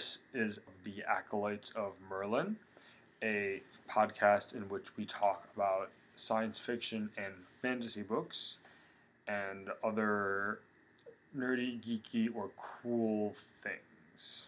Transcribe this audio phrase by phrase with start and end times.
[0.00, 2.56] This is The Acolytes of Merlin,
[3.22, 8.56] a podcast in which we talk about science fiction and fantasy books
[9.28, 10.60] and other
[11.36, 12.48] nerdy, geeky, or
[12.82, 14.46] cool things.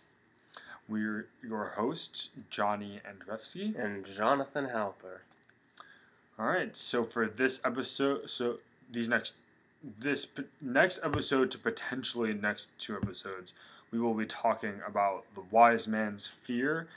[0.89, 3.79] We're your hosts, Johnny Andrewski.
[3.79, 5.19] and Jonathan Halper.
[6.39, 8.61] All right, so for this episode, so
[8.91, 9.35] these next
[9.99, 10.27] this
[10.63, 13.53] next episode to potentially next two episodes,
[13.93, 16.89] we will be talking about the Wise Man's Fear,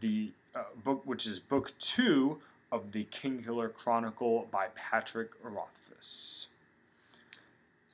[0.00, 2.38] the uh, book which is book two
[2.70, 6.46] of the Kingkiller Chronicle by Patrick Rothfuss.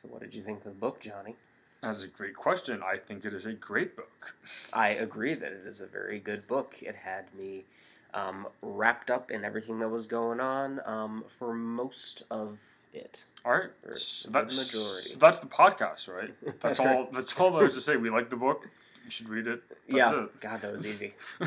[0.01, 1.37] So, what did you think of the book, Johnny?
[1.83, 2.83] That's a great question.
[2.83, 4.35] I think it is a great book.
[4.73, 6.77] I agree that it is a very good book.
[6.83, 7.65] It had me
[8.13, 12.59] um, wrapped up in everything that was going on um, for most of
[12.93, 13.25] it.
[13.45, 15.09] All right, so the that's, majority.
[15.09, 16.35] so that's the podcast, right?
[16.43, 16.87] That's, That's all.
[16.87, 17.13] right.
[17.13, 17.97] That's all there is to say.
[17.97, 18.69] We like the book.
[19.05, 19.63] You should read it.
[19.69, 20.41] That's yeah, it.
[20.41, 21.15] God, that was easy.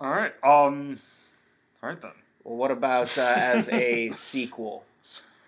[0.00, 0.32] All right.
[0.42, 0.98] Um.
[1.82, 2.10] All right then.
[2.42, 4.84] Well, what about uh, as a sequel?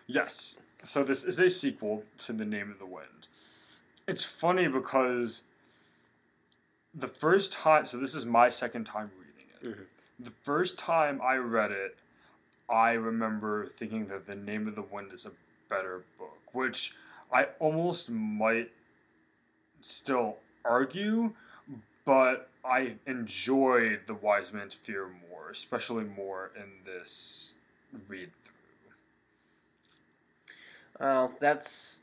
[0.06, 0.60] Yes.
[0.84, 3.28] So this is a sequel to The Name of the Wind.
[4.06, 5.42] It's funny because
[6.94, 7.86] the first time.
[7.86, 9.78] So this is my second time reading it.
[9.78, 9.84] Mhm.
[10.24, 11.96] The first time I read it,
[12.68, 15.30] I remember thinking that The Name of the Wind is a
[15.68, 16.94] better book, which
[17.32, 18.70] I almost might
[19.80, 21.32] still argue,
[22.04, 27.54] but I enjoy The Wise Man's Fear more, especially more in this
[28.08, 28.54] read through.
[30.98, 32.00] Well, that's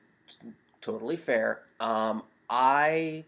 [0.81, 1.61] totally fair.
[1.79, 3.25] Um, I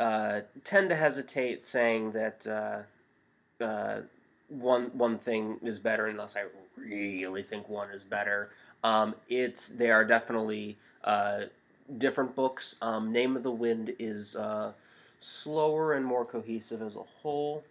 [0.00, 4.00] uh, tend to hesitate saying that uh, uh,
[4.48, 6.44] one one thing is better unless I
[6.76, 8.50] really think one is better.
[8.82, 11.42] Um, it's they are definitely uh,
[11.98, 12.76] different books.
[12.82, 14.72] Um, Name of the Wind is uh,
[15.20, 17.64] slower and more cohesive as a whole.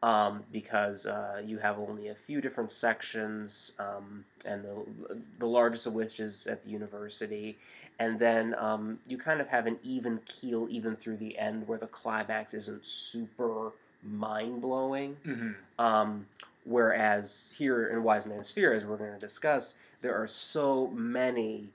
[0.00, 5.88] Um, because uh, you have only a few different sections, um, and the the largest
[5.88, 7.58] of which is at the university,
[7.98, 11.78] and then um, you kind of have an even keel even through the end, where
[11.78, 13.72] the climax isn't super
[14.02, 15.16] mind blowing.
[15.26, 15.50] Mm-hmm.
[15.78, 16.26] Um,
[16.64, 21.68] whereas here in Wise Man's Fear, as we're going to discuss, there are so many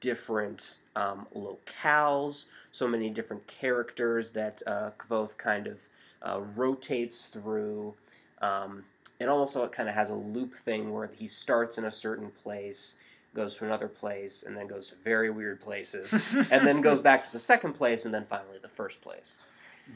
[0.00, 5.80] different um, locales, so many different characters that uh, Kvothe kind of
[6.22, 7.94] uh, rotates through.
[8.40, 8.84] Um,
[9.18, 12.30] it also it kind of has a loop thing where he starts in a certain
[12.30, 12.98] place,
[13.34, 16.14] goes to another place, and then goes to very weird places,
[16.50, 19.38] and then goes back to the second place, and then finally the first place.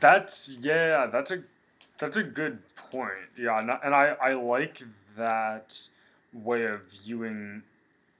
[0.00, 1.06] That's yeah.
[1.06, 1.43] That's a
[2.03, 2.59] that's a good
[2.91, 3.31] point.
[3.39, 4.83] Yeah, and I, I like
[5.17, 5.79] that
[6.33, 7.63] way of viewing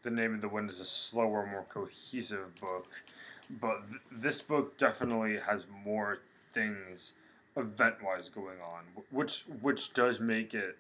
[0.05, 2.87] the name of the wind as a slower, more cohesive book.
[3.61, 6.21] But th- this book definitely has more
[6.55, 7.15] things
[7.57, 10.79] event wise going on, which which does make it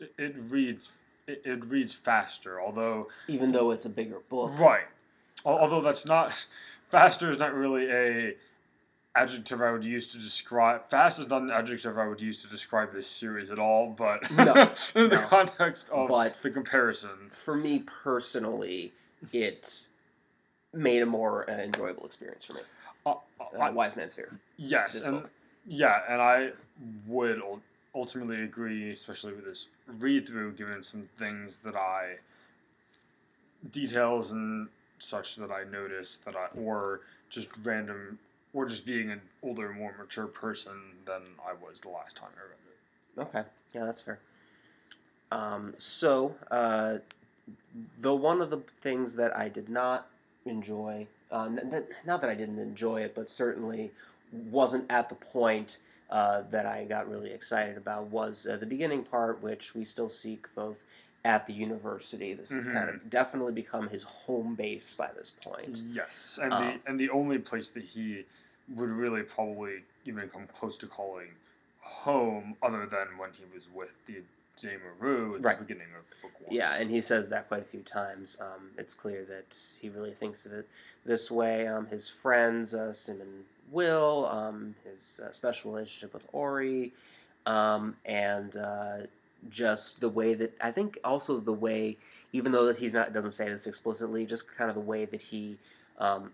[0.00, 0.92] it, it reads
[1.26, 2.58] it, it reads faster.
[2.58, 4.58] Although Even though it's a bigger book.
[4.58, 4.86] Right.
[5.44, 6.32] Although that's not
[6.90, 8.34] faster is not really a
[9.16, 12.48] adjective I would use to describe fast is not an adjective I would use to
[12.48, 15.26] describe this series at all, but No, in the no.
[15.28, 17.30] context of But- the comparison.
[17.30, 18.92] for me personally,
[19.32, 19.86] it
[20.72, 22.60] made a more uh, enjoyable experience for me.
[23.06, 24.32] Uh, Uh, I- Wise Man's Fear.
[24.56, 25.30] yes, and book.
[25.66, 26.50] yeah, and I
[27.06, 27.40] would
[27.94, 32.16] ultimately agree, especially with this read through, given some things that I
[33.70, 37.00] details and such that I noticed that I or
[37.30, 38.18] just random
[38.54, 40.72] or just being an older, more mature person
[41.04, 43.36] than I was the last time I read it.
[43.36, 44.20] Okay, yeah, that's fair.
[45.32, 46.98] Um, so, uh,
[48.00, 50.06] the one of the things that I did not
[50.46, 53.90] enjoy, uh, n- n- not that I didn't enjoy it, but certainly
[54.32, 55.78] wasn't at the point
[56.10, 60.08] uh, that I got really excited about, was uh, the beginning part, which we still
[60.08, 60.76] seek both
[61.24, 62.34] at the university.
[62.34, 65.82] This has kind of definitely become his home base by this point.
[65.92, 68.24] Yes, and Um, the and the only place that he
[68.74, 71.28] would really probably even come close to calling
[71.80, 74.22] home, other than when he was with the
[75.00, 75.58] Maru at Right.
[75.58, 76.54] the beginning of book one.
[76.54, 78.40] Yeah, and he says that quite a few times.
[78.40, 80.68] Um, it's clear that he really thinks of it
[81.04, 81.66] this way.
[81.66, 86.92] Um, his friends, uh, Sim and Will, um, his uh, special relationship with Auri,
[87.46, 88.96] um, and uh,
[89.50, 91.96] just the way that I think also the way,
[92.32, 95.20] even though that he's not doesn't say this explicitly, just kind of the way that
[95.20, 95.58] he
[95.98, 96.30] um,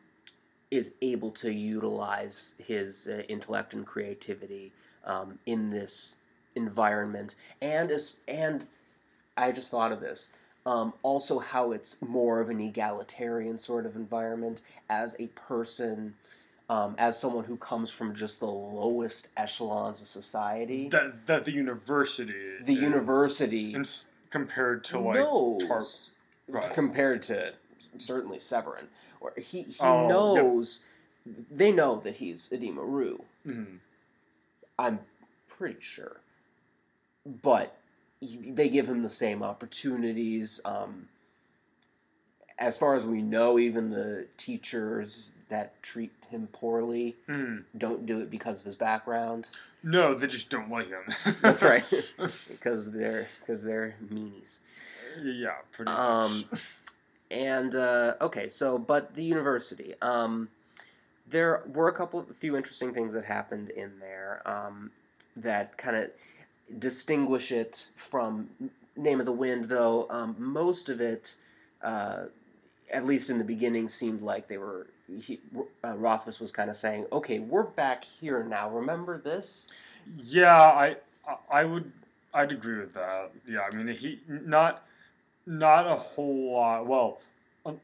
[0.71, 4.73] is able to utilize his uh, intellect and creativity
[5.05, 6.17] um, in this
[6.55, 8.67] environment, and as and
[9.37, 10.31] I just thought of this.
[10.67, 16.15] Um, also, how it's more of an egalitarian sort of environment as a person
[16.69, 21.53] um, as someone who comes from just the lowest echelons of society, that that the
[21.53, 22.33] university
[22.63, 25.85] the is university in, s- compared to like knows Tar-
[26.61, 26.73] Right.
[26.75, 27.53] compared to
[27.99, 28.87] certainly Severen,
[29.21, 30.85] or he he Oh, knows
[31.51, 33.19] they know that he's Edema Ruh.
[33.47, 33.79] Mhm.
[34.79, 35.01] I'm
[35.49, 36.17] pretty sure,
[37.27, 37.77] but
[38.21, 40.61] he- they give him the same opportunities.
[40.65, 41.09] Um,
[42.59, 47.65] as far as we know, even the teachers that treat him poorly Mhm.
[47.77, 49.47] don't do it because of his background.
[49.83, 51.05] No, they just don't like him.
[51.41, 51.85] That's right,
[52.49, 54.59] because they're because they're meanies.
[55.23, 56.61] yeah, pretty Um, much.
[57.31, 59.95] And uh, okay, so but the university.
[60.03, 60.49] Um,
[61.29, 64.91] there were a couple, a few interesting things that happened in there um,
[65.37, 66.11] that kind of
[66.79, 68.51] distinguish it from
[68.97, 69.67] Name of the Wind.
[69.67, 71.37] Though um, most of it,
[71.83, 72.25] uh,
[72.93, 74.89] at least in the beginning, seemed like they were.
[75.21, 75.41] He,
[75.85, 78.69] uh, Rothfuss was kind of saying, "Okay, we're back here now.
[78.71, 79.71] Remember this?"
[80.19, 80.97] Yeah, I
[81.29, 81.93] I- I would
[82.35, 83.31] I'd agree with that.
[83.49, 84.85] Yeah, I mean he not
[85.47, 86.87] not a whole lot.
[86.87, 87.21] Well,
[87.67, 87.81] um,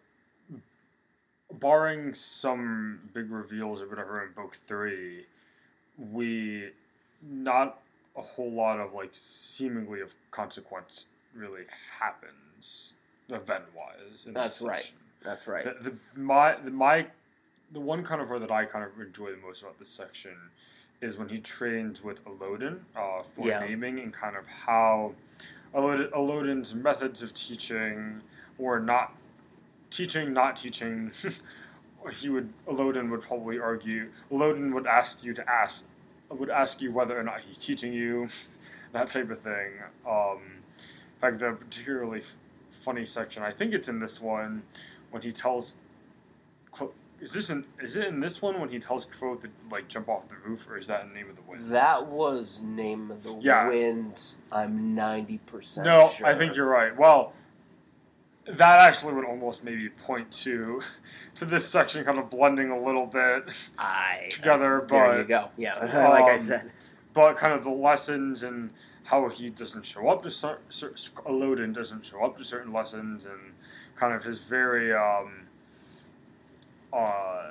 [1.53, 5.27] barring some big reveals or whatever in book three,
[6.13, 6.71] we
[7.23, 7.81] not
[8.17, 11.65] a whole lot of like seemingly of consequence really
[11.99, 12.93] happens
[13.29, 14.25] event wise.
[14.27, 14.91] That's right.
[15.23, 15.65] That's right.
[15.65, 17.07] The, the my the my
[17.73, 20.37] the one kind of part that I kind of enjoy the most about this section
[21.03, 23.61] is when he trains with Elodin uh, for Yeah.
[23.61, 25.13] naming and kind of how
[25.77, 28.23] Elodin's methods of teaching
[28.59, 29.15] or not
[29.91, 31.13] teaching, not teaching.
[32.21, 34.11] he would Elodin would probably argue.
[34.33, 35.85] Elodin would ask you to ask
[36.31, 38.29] would ask you whether or not he's teaching you
[38.93, 39.73] that type of thing.
[40.09, 40.41] Um,
[41.15, 42.23] in fact, the particularly
[42.83, 44.63] funny section, I think it's in this one,
[45.11, 45.75] when he tells.
[47.21, 47.65] Is this in?
[47.81, 50.69] Is it in this one when he tells Kvothe to like jump off the roof,
[50.69, 51.71] or is that in Name of the Wind?
[51.71, 53.69] That was Name of the Yeah.
[53.69, 54.23] Wind.
[54.53, 55.87] I'm ninety percent.
[55.87, 56.27] No, sure.
[56.27, 56.97] I think you're right.
[56.97, 57.33] Well,
[58.47, 60.83] that actually would almost maybe point to
[61.37, 65.49] to this section kind of blending a little bit I together, There you but go.
[65.57, 65.79] Yeah,
[66.11, 66.71] like I um, said.
[67.15, 68.71] but kind of the lessons and
[69.05, 70.97] how he doesn't show up to certain
[71.29, 73.39] Elodin doesn't show up to certain lessons and
[73.97, 75.46] kind of his very um,
[76.93, 77.51] uh,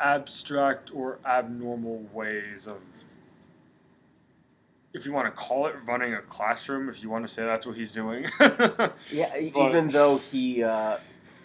[0.00, 2.76] abstract or abnormal ways of
[4.92, 7.66] if you want to call it running a classroom if you want to say that's
[7.66, 10.98] what he's doing Yeah, but- even though he uh,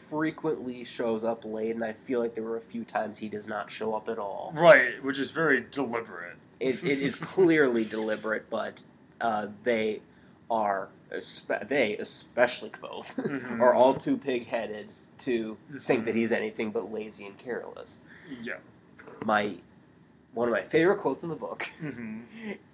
[0.10, 3.48] frequently shows up late, and I feel like there were a few times he does
[3.48, 4.52] not show up at all.
[4.56, 8.84] right which is very deliberate It, it is clearly deliberate, but
[9.22, 10.02] uh, they
[10.50, 10.90] are
[11.68, 13.60] they, especially Kvothe, Mhm.
[13.62, 14.90] are all too pig-headed
[15.26, 18.00] to think that he's anything but lazy and careless.
[18.42, 18.56] yeah.
[19.26, 19.56] My
[20.34, 22.20] one of my favorite quotes in the book hmm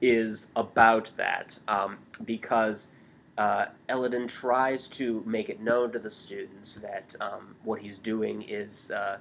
[0.01, 2.91] is about that um, because
[3.37, 8.43] uh, Elodin tries to make it known to the students that um, what he's doing
[8.43, 9.17] is uh,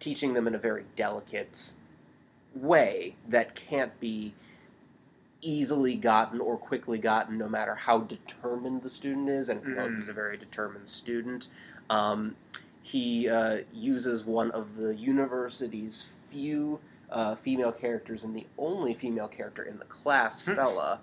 [0.00, 1.72] teaching them in a very delicate
[2.54, 4.34] way that can't be
[5.42, 9.98] easily gotten or quickly gotten no matter how determined the student is and Kvothe Mhm.
[9.98, 11.48] is a very determined student
[11.90, 12.36] um,
[12.82, 16.78] he uh, uses one of the university's few
[17.10, 20.52] uh, female characters and the only female character in the class, Hmm.
[20.52, 20.98] Fela,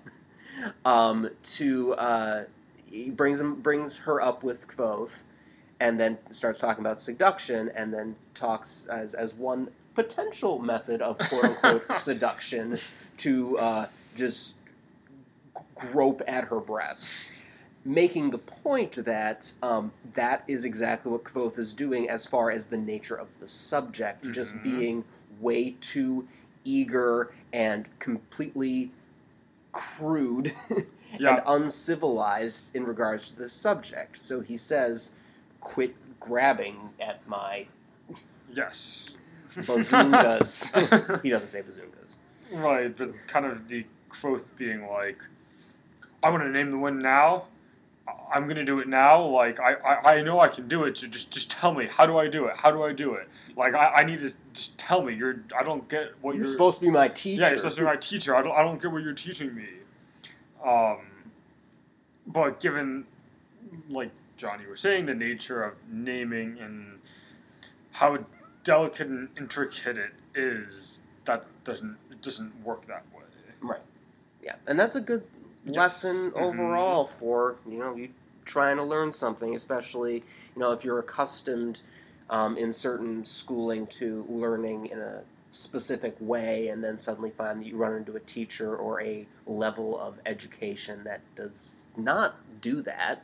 [0.86, 2.44] um, to uh,
[2.86, 5.22] he brings him brings her up with Kvothe,
[5.80, 11.18] and then starts talking about seduction, and then talks as as one potential method of
[11.20, 12.78] quote unquote seduction
[13.18, 14.56] to uh, just
[15.76, 17.26] grope at her breasts.
[17.86, 22.68] Making the point that um, that is exactly what Kvothe is doing as far as
[22.68, 24.64] the nature of the subject, just Mhm.
[24.64, 25.04] being
[25.40, 26.28] way too
[26.66, 28.92] eager and completely
[29.72, 30.54] crude
[31.20, 34.22] yeah and uncivilized in regards to the subject.
[34.22, 35.14] So he says,
[35.62, 37.66] "Quit grabbing at my
[38.54, 39.14] yes
[39.56, 42.16] bazungas." he doesn't say bazungas.
[42.54, 45.24] Right, but kind of the Kvothe being like,
[46.22, 47.46] I want to name the wind now.
[48.34, 49.22] I'm gonna do it now.
[49.24, 50.98] Like I, I, I know I can do it.
[50.98, 52.58] So just just tell me how do I do it?
[52.58, 53.28] How do I do it?
[53.56, 55.14] Like I, I need to just tell me.
[55.16, 57.44] You're I don't get what You're you're, supposed to be my teacher.
[57.44, 58.36] Yeah, you're supposed to be my teacher.
[58.36, 59.68] I don't I don't get what you're teaching me.
[60.66, 61.00] Um,
[62.28, 63.06] but given
[63.90, 67.00] like John, you were saying the nature of naming and
[67.92, 68.20] how
[68.64, 73.78] delicate and intricate it is, that doesn't it doesn't work that way.
[74.50, 75.24] Yeah, and that's a good
[75.64, 75.76] Yes.
[75.76, 76.36] lesson Mhm.
[76.36, 78.10] overall for you know you
[78.46, 80.16] trying to learn something, especially
[80.56, 81.84] you know if you're accustomed
[82.32, 87.66] um, in certain schooling to learning in a specific way, and then suddenly find that
[87.68, 93.24] you run into a teacher or a level of education that does not do that,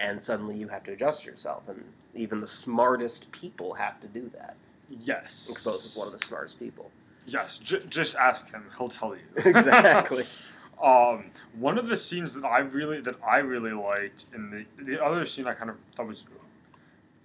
[0.00, 1.68] and suddenly you have to adjust yourself.
[1.68, 4.56] And even the smartest people have to do that.
[4.88, 5.48] Yes.
[5.50, 6.90] Expose is one of the smartest people.
[7.26, 9.22] Yes, j- just ask him; he'll tell you.
[9.44, 10.24] exactly.
[10.82, 15.02] um, one of the scenes that I really that I really liked in the the
[15.04, 16.24] other scene I kind of thought was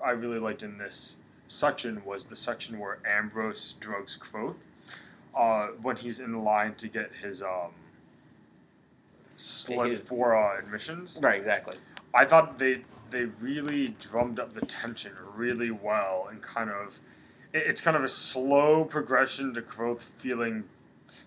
[0.04, 1.18] I really liked in this
[1.48, 4.56] section was the section where Ambrose drugs Kvothe,
[5.36, 7.72] Uh, when he's in line to get his um,
[9.38, 11.20] slip His- for uh, admissions.
[11.22, 11.78] Right, exactly.
[12.14, 17.00] I thought they they really drummed up the tension really well and kind of
[17.54, 20.64] it, it's kind of a slow progression to growth feeling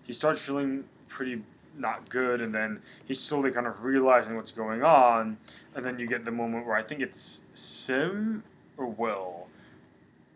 [0.03, 1.43] he starts feeling pretty
[1.77, 5.37] not good and then he's slowly kind of realizing what's going on
[5.75, 8.43] and then you get the moment where I think it's Sim
[8.77, 9.47] or Will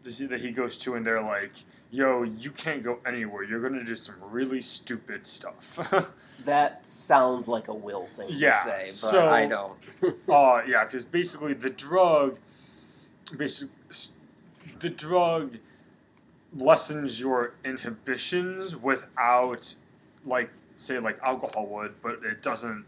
[0.04, 1.52] that he goes to and they're like
[1.92, 5.80] yo you can't go anywhere you're gonna do some really stupid stuff
[6.46, 9.78] That sounds like a will thing Yeah, to say, but so- I don't.
[10.30, 12.38] Uh, yeah, because basically the drug,
[13.38, 13.74] basically,
[14.80, 15.58] the drug
[16.56, 19.76] lessens your inhibitions without,
[20.26, 22.86] like, say, like alcohol would, but it doesn't.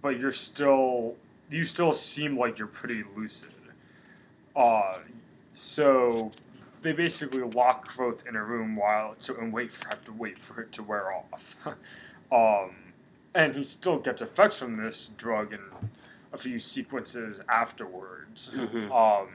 [0.00, 1.16] But you're still,
[1.50, 3.50] you still seem like you're pretty lucid.
[4.54, 4.98] Uh,
[5.54, 6.30] so
[6.82, 10.38] they basically lock Kvothe in a room while to and wait for have to wait
[10.38, 11.56] for it to wear off.
[12.32, 12.76] um,
[13.34, 15.60] and he still gets effects from this drug in
[16.32, 18.50] a few sequences afterwards.
[18.54, 18.90] Mhm.
[18.90, 19.28] Um,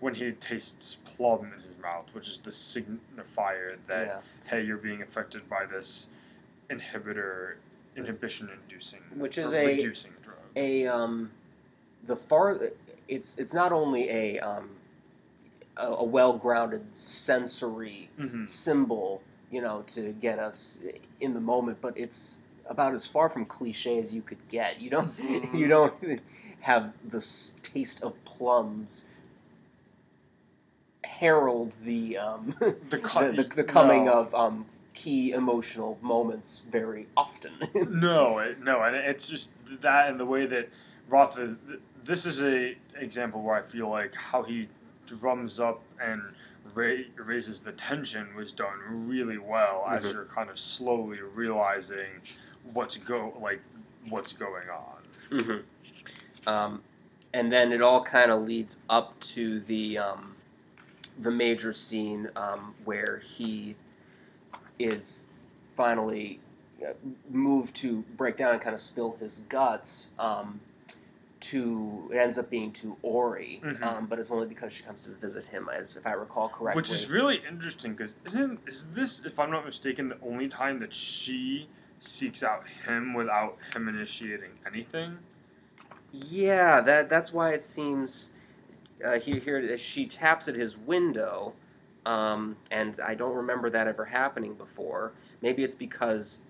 [0.00, 4.20] when he tastes plum in his mouth, which is the signifier that yeah.
[4.44, 6.08] hey, you're being affected by this
[6.70, 7.54] inhibitor,
[7.96, 10.36] inhibition inducing, Which is a- reducing drug.
[10.56, 11.30] A um,
[12.06, 12.60] the far
[13.08, 14.70] it's it's not only a um,
[15.76, 20.80] a, a well grounded sensory hmm symbol, you know, to get us
[21.20, 24.80] in the moment, but it's about as far from cliche as you could get.
[24.80, 25.54] You don't Mhm.
[25.58, 25.94] you don't
[26.60, 27.20] have the
[27.62, 29.08] taste of plums
[31.04, 32.98] herald the um, The, the,
[33.42, 34.12] the, the coming no.
[34.12, 37.52] of um, key emotional moments very often.
[37.90, 40.68] No, it, no, and it's just that and the way that
[41.08, 41.38] Roth.
[42.04, 44.68] This is a example where I feel like how he
[45.06, 46.22] drums up and
[46.74, 50.12] ra- raises the tension was done really well as Mhm.
[50.12, 52.20] you're kind of slowly realizing
[52.72, 53.60] what's go like
[54.10, 55.02] what's going on.
[55.42, 55.58] hmm
[56.46, 56.82] Um,
[57.32, 60.36] and then it all kind of leads up to the um,
[61.18, 63.76] the major scene um, where he
[64.78, 65.26] is
[65.76, 66.40] finally
[66.82, 66.92] uh,
[67.30, 70.10] moved to break down and kind of spill his guts.
[70.18, 70.60] Um,
[71.40, 73.82] to it ends up being to Auri, Mhm.
[73.82, 76.80] um, but it's only because she comes to visit him, as if I recall correctly.
[76.80, 80.78] Which is really interesting because isn't is this, if I'm not mistaken, the only time
[80.80, 81.68] that she
[82.00, 85.18] seeks out him without him initiating anything?
[86.12, 88.32] Yeah, that that's why it seems
[89.04, 91.52] uh, here here she taps at his window,
[92.06, 95.12] um, and I don't remember that ever happening before.
[95.42, 96.44] Maybe it's because,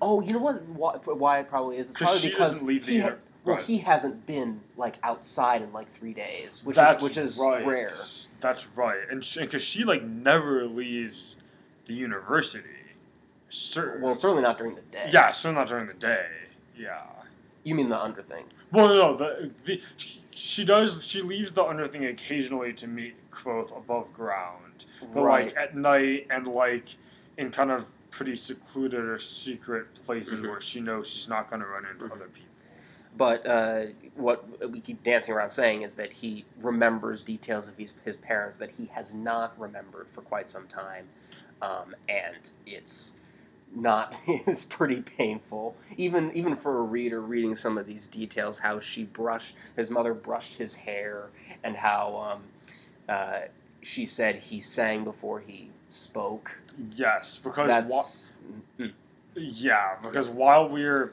[0.00, 0.62] oh, you know what?
[0.68, 1.90] Why, why it probably is?
[1.90, 3.64] It's probably she because doesn't leave the he ha- well, right.
[3.64, 7.66] he hasn't been like outside in like three days, which That's is which is right.
[7.66, 7.88] rare.
[8.40, 11.36] That's right, and because she, like never leaves
[11.86, 12.68] the university.
[13.50, 15.10] Cer- Well, certainly not during the day.
[15.12, 16.26] yeah, certainly not during the day.
[16.76, 17.02] Yeah.
[17.62, 18.44] You mean the under thing?
[18.72, 19.80] Well, no, the, the
[20.34, 21.06] she, does.
[21.06, 25.46] She leaves the under thing occasionally to meet Kvothe above ground, but right.
[25.46, 26.88] like at night and like
[27.38, 30.48] in kind of pretty secluded or secret places Mhm.
[30.48, 32.12] where she knows she's not going to run into Mhm.
[32.12, 32.42] other people.
[33.16, 33.86] But uh,
[34.16, 38.58] what we keep dancing around saying is that he remembers details of his, his parents
[38.58, 41.06] that he has not remembered for quite some time,
[41.62, 43.14] um, and it's
[43.74, 48.78] not is pretty painful even even for a reader reading some of these details how
[48.78, 51.28] she brushed his mother brushed his hair
[51.64, 52.42] and how um,
[53.08, 53.40] uh,
[53.82, 56.60] she said he sang before he spoke
[56.96, 58.32] Yes, because that's
[58.78, 58.86] wha-
[59.36, 61.12] Yeah, because while we're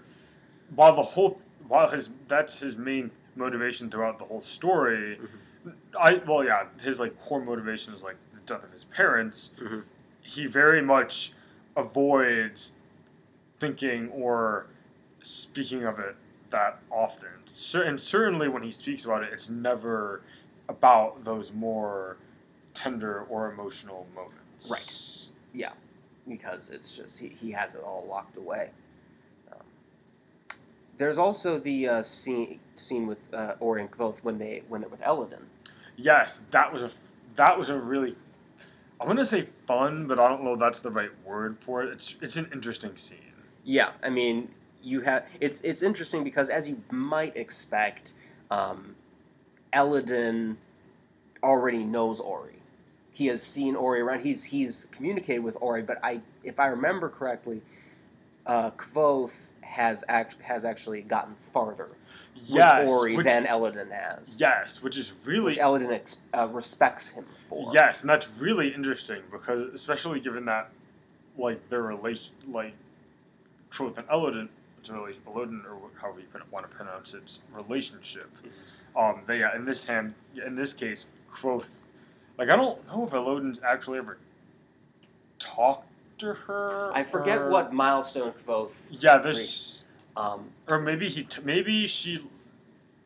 [0.75, 5.20] while the whole while his that's his main motivation throughout the whole story.
[6.00, 9.51] I well yeah, his like core motivation is like the death of his parents.
[9.62, 9.84] Mhm.
[10.22, 11.34] He very much
[11.75, 12.74] avoids
[13.60, 14.68] thinking or
[15.22, 16.16] speaking of it
[16.51, 17.30] that often.
[17.75, 20.22] And certainly when he speaks about it, it's never
[20.68, 22.18] about those more
[22.74, 24.70] tender or emotional moments.
[24.70, 25.32] Right.
[25.54, 25.72] Yeah.
[26.28, 28.70] Because it's just he, he has it all locked away.
[29.51, 29.63] Um,
[30.98, 35.01] there's also the uh, scene scene with uh, Auri and when they when they're with
[35.01, 35.48] Elodin.
[35.98, 36.92] Yes, that was a
[37.36, 38.16] that was a really
[39.01, 41.91] I'm gonna say fun, but I don't know if that's the right word for it.
[41.91, 43.17] It's it's an interesting scene.
[43.63, 44.50] Yeah, I mean,
[44.84, 48.13] you have it's it's interesting because as you might expect,
[48.51, 48.96] um,
[49.74, 50.58] Elodin
[51.41, 52.62] already knows Auri.
[53.12, 54.22] He has seen Auri around.
[54.22, 57.62] He's he's communicated with Auri, but I if I remember correctly,
[58.46, 61.89] uh, Kvothe has act, has actually gotten farther
[62.45, 64.39] Yes, Auri which, than Elodin has.
[64.39, 67.71] yes, which is really Which Elodin ex- uh, respects him for.
[67.74, 70.69] Yes, and that's really interesting because, especially given that,
[71.38, 72.74] like their relation, like
[73.69, 78.29] Truth and Elodin, it's really Elodin or however you want to pronounce its relationship.
[78.98, 80.13] Um, they yeah, in this hand,
[80.45, 81.67] in this case, Kvothe,
[82.38, 84.17] like I don't know if Elodin's actually ever
[85.39, 85.88] talked
[86.19, 86.91] to her.
[86.93, 88.74] I forget or- what milestone Kvothe.
[88.91, 89.81] Yeah, this,
[90.15, 92.24] Um, or maybe he, t- maybe she,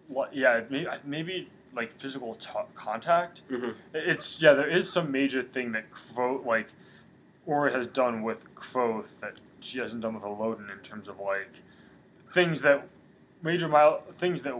[0.07, 0.35] what?
[0.35, 3.41] Yeah, maybe, maybe like physical t- contact.
[3.49, 3.75] mhm.
[3.93, 6.67] It's yeah, there is some major thing that Kvothe like
[7.45, 11.49] Auri has done with Kvothe that she hasn't done with Elodin in terms of like
[12.33, 12.87] things that
[13.43, 14.55] major mile things that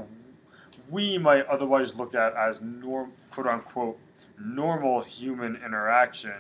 [0.90, 3.98] we might otherwise look at as norm quote unquote
[4.40, 6.34] normal human interaction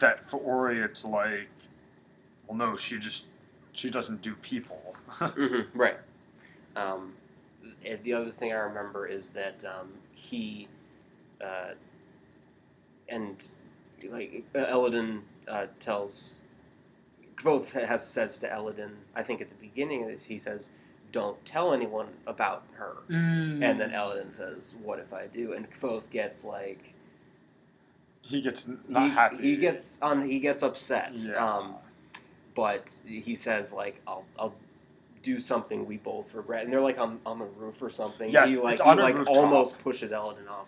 [0.00, 1.48] that for Auri it's like
[2.46, 3.26] well no she just
[3.72, 5.96] she doesn't do people hmm right.
[6.76, 7.14] Um,
[8.02, 10.68] the other thing I remember is that um, he
[11.42, 11.72] uh,
[13.08, 13.46] and
[14.10, 16.40] like uh, Elodin uh, tells
[17.36, 20.72] Kvothe has says to Elodin, I think at the beginning of this, he says,
[21.12, 23.62] "Don't tell anyone about her." Mm.
[23.62, 26.94] And then Elodin says, "What if I do?" And Kvothe gets like
[28.22, 31.12] he gets not he, happy he gets on he gets upset.
[31.16, 31.34] yeah.
[31.34, 31.74] Um,
[32.54, 34.54] but he says like I'll I'll
[35.22, 38.30] do something we both regret, and they're like on, on the roof or something.
[38.30, 39.36] Yes, he like it's he on a like rooftop.
[39.36, 40.66] almost pushes Elodin off,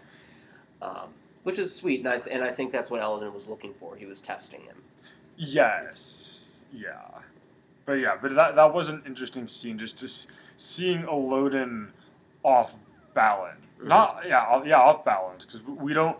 [0.82, 1.08] um,
[1.42, 3.96] which is sweet, and I th- and I think that's what Elodin was looking for.
[3.96, 4.76] He was testing him.
[5.36, 6.56] Yes.
[6.72, 7.00] Yeah.
[7.86, 9.76] But yeah, but that that was an interesting scene.
[9.78, 11.88] Just just seeing Elodin
[12.42, 12.74] off
[13.14, 13.60] balance.
[13.80, 13.86] Mhm.
[13.88, 16.16] Not yeah off- yeah off balance because we don't.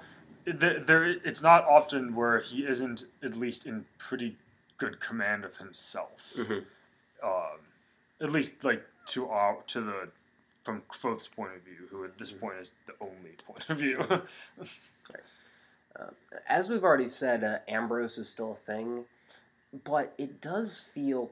[0.47, 4.37] There, there, it's not often where he isn't at least in pretty
[4.77, 6.35] good command of himself.
[6.37, 6.65] Mhm.
[7.23, 7.59] Um,
[8.21, 10.09] at least like to our to the
[10.65, 12.41] from Kvothe's point of view, who at this Mhm.
[12.41, 13.99] point is the only point of view.
[15.97, 16.07] Uh,
[16.49, 19.05] as we've already said, uh, Ambrose is still a thing,
[19.85, 21.31] but it does feel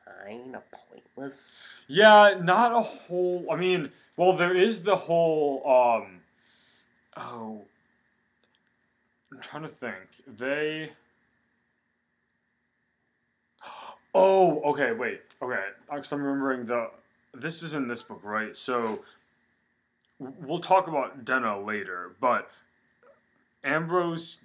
[0.00, 1.66] kind of pointless.
[1.88, 3.46] Yeah, not a whole.
[3.50, 5.68] I mean, well, there is the whole.
[5.68, 6.20] um
[7.16, 7.64] Oh,
[9.32, 10.06] I'm trying to think.
[10.24, 10.92] They.
[14.14, 14.92] Oh, okay.
[14.92, 15.20] Wait.
[15.40, 16.90] Okay, because I'm remembering the.
[17.34, 18.56] This is in this book, right?
[18.56, 19.04] So.
[20.20, 22.50] We'll talk about Denna later, but
[23.62, 24.40] Ambrose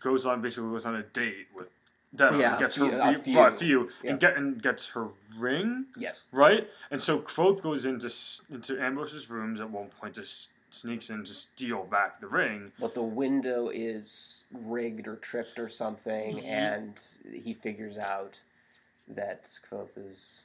[0.00, 1.68] goes on basically goes on a date with
[2.16, 3.36] Denna, Yeah, and a gets few- her a few.
[3.36, 4.10] well, a few, Yeah.
[4.10, 5.06] and get and gets her
[5.38, 6.26] ring Yes.
[6.32, 6.68] right?
[6.90, 8.10] And so Kvothe goes into
[8.50, 12.72] into Ambrose's rooms at one point, just sneaks in to steal back the ring.
[12.80, 17.00] but the window is rigged or tripped or something, and
[17.32, 18.40] he figures out
[19.08, 20.44] that Kvothe is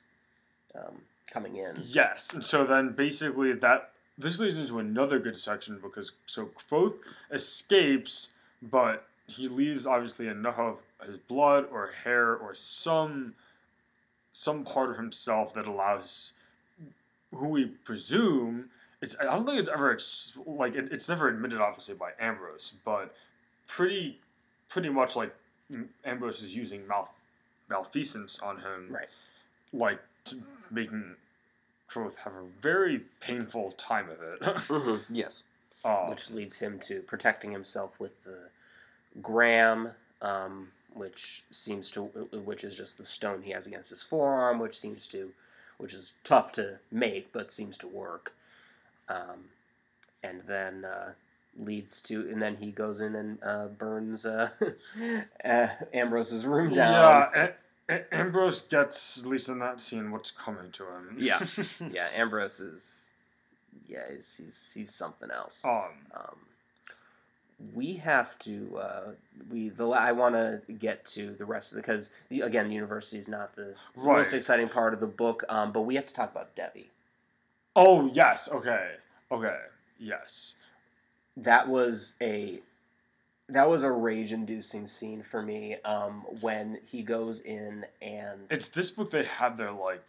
[0.76, 1.76] um, coming in.
[1.84, 6.96] Yes, and so then basically that this leads into another good section because so Kvothe
[7.32, 8.30] escapes,
[8.62, 13.34] but he leaves obviously enough of his blood or hair or some
[14.34, 16.34] some part of himself that allows
[17.34, 18.70] who we presume
[19.02, 22.74] it's I don't think it's ever ex- like it, it's never admitted obviously by Ambrose,
[22.86, 23.16] but
[23.68, 24.20] pretty
[24.70, 25.34] pretty much like
[26.06, 27.14] Ambrose is using mal-
[27.72, 29.08] malfeasance on him, Right.
[29.74, 30.36] Like to
[30.70, 31.16] making
[31.90, 34.58] Kvothe have a very painful time of it.
[34.68, 35.44] hmm Yes.
[35.84, 38.38] uh, Which leads him to protecting himself with the
[39.22, 42.04] Gram, um, which seems to,
[42.46, 45.32] which is just the stone he has against his forearm, which seems to,
[45.78, 48.34] which is tough to make, but seems to work.
[49.10, 49.50] Um,
[50.24, 51.12] and then uh,
[51.58, 54.50] leads to, and then he goes in and uh, burns uh,
[55.46, 56.94] uh, Ambrose's room down.
[57.36, 57.50] yeah,
[57.90, 61.16] A- A- Ambrose gets at least in that scene what's coming to him.
[61.20, 61.40] Yeah.
[61.92, 63.12] Yeah, Ambrose is,
[63.88, 65.64] yeah, he's he's, he's something else.
[65.66, 65.90] um.
[66.16, 66.38] Um,
[67.76, 68.78] we have to.
[68.82, 69.02] Uh,
[69.52, 72.74] we the I want to get to the rest of the because the, again the
[72.74, 74.18] university is not the Right.
[74.18, 75.44] most exciting part of the book.
[75.48, 76.90] Um, but we have to talk about Devi.
[77.76, 78.50] Oh yes.
[78.52, 78.94] Okay.
[79.32, 79.60] Okay.
[80.00, 80.56] Yes.
[81.38, 82.60] That was a
[83.50, 85.76] that was a rage inducing scene for me.
[85.84, 90.04] Um, when he goes in and It's this book they have their like.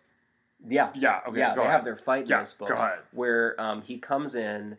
[0.67, 1.21] yeah Yeah.
[1.29, 1.39] Okay.
[1.39, 1.73] yeah go they ahead.
[1.77, 2.99] have their fight in this book Go ahead.
[3.13, 4.77] where um, he comes in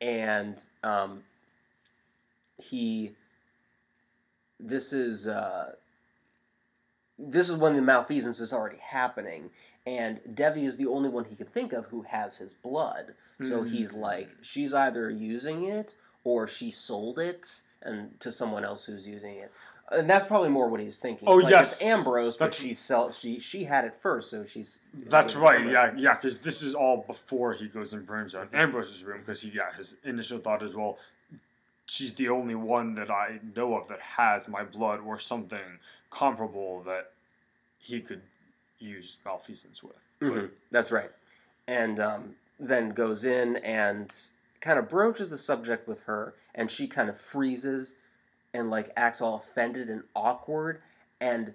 [0.00, 1.22] and um,
[2.58, 3.12] he
[4.60, 5.72] this is uh,
[7.18, 9.50] this is when the malfeasance is already happening
[9.86, 13.62] and devi is the only one he can think of who has his blood so
[13.62, 13.68] Hmm.
[13.68, 19.06] he's like she's either using it or she sold it and to someone else who's
[19.08, 19.50] using it
[19.90, 21.28] and that's probably more what he's thinking.
[21.28, 21.72] Oh, it's like yes.
[21.72, 25.56] it's Ambrose, but That's- she sell she she had it first, so she's That's right.
[25.60, 25.74] Ambrose.
[25.74, 26.14] Yeah, yeah.
[26.14, 29.18] Because this is all before he goes and burns down Ambrose's room.
[29.20, 30.96] Because he, yeah, his initial thought is, well,
[31.84, 36.82] she's the only one that I know of that has my blood or something comparable
[36.84, 37.10] that
[37.78, 38.22] he could
[38.82, 39.96] use malfeasance with.
[40.20, 41.10] Mhm, That's right.
[41.66, 44.12] And um, then goes in and
[44.60, 47.96] kind of broaches the subject with her, and she kind of freezes
[48.54, 50.80] and like acts all offended and awkward.
[51.20, 51.54] And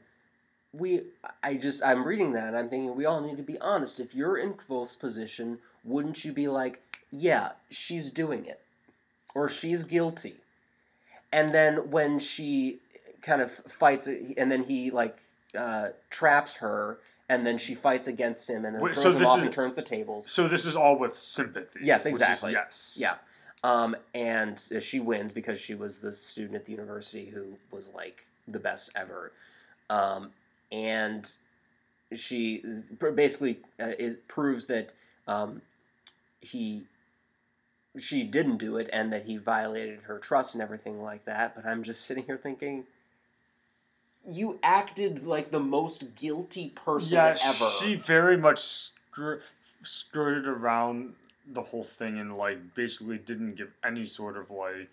[0.74, 1.04] we,
[1.44, 4.00] I just, I'm reading that and I'm thinking we all need to be honest.
[4.00, 8.60] If you're in Kvothe's position, wouldn't you be like, yeah, she's doing it,
[9.36, 10.36] or she's guilty?
[11.32, 12.80] And then when she
[13.22, 15.18] kind of fights and then he like
[15.58, 16.98] uh, traps her,
[17.30, 19.54] and then she fights against him, and then Wait, throws so him off is- and
[19.54, 20.30] turns the tables.
[20.30, 21.80] So this is all with sympathy.
[21.84, 22.52] Yes, which is- exactly.
[22.54, 22.96] yes.
[23.00, 23.16] Yeah.
[23.64, 27.92] Um, and uh, she wins because she was the student at the university who was
[27.94, 29.32] like the best ever.
[29.90, 30.30] Um,
[30.72, 31.30] and
[32.14, 32.64] she
[33.02, 34.94] uh, basically uh, it proves that
[35.28, 35.62] um,
[36.40, 36.84] he
[37.98, 41.56] she didn't do it and that he violated her trust and everything like that.
[41.56, 42.86] But I'm just sitting here thinking.
[44.30, 47.70] You acted like the most guilty person Yeah, ever.
[47.82, 49.40] she very much skir-
[49.84, 51.14] skirted around
[51.48, 54.90] the whole thing and like basically didn't give any sort of like.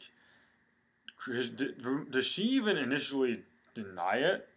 [1.27, 3.43] did- Does she even initially
[3.75, 4.49] deny it?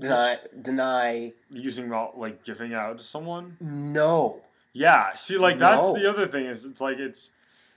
[0.00, 3.56] deny, deny Using mal- like giving out to someone?
[3.60, 4.40] no.
[4.72, 5.14] Yeah.
[5.16, 5.94] See, like that's No.
[5.94, 7.30] the other thing is it's like it's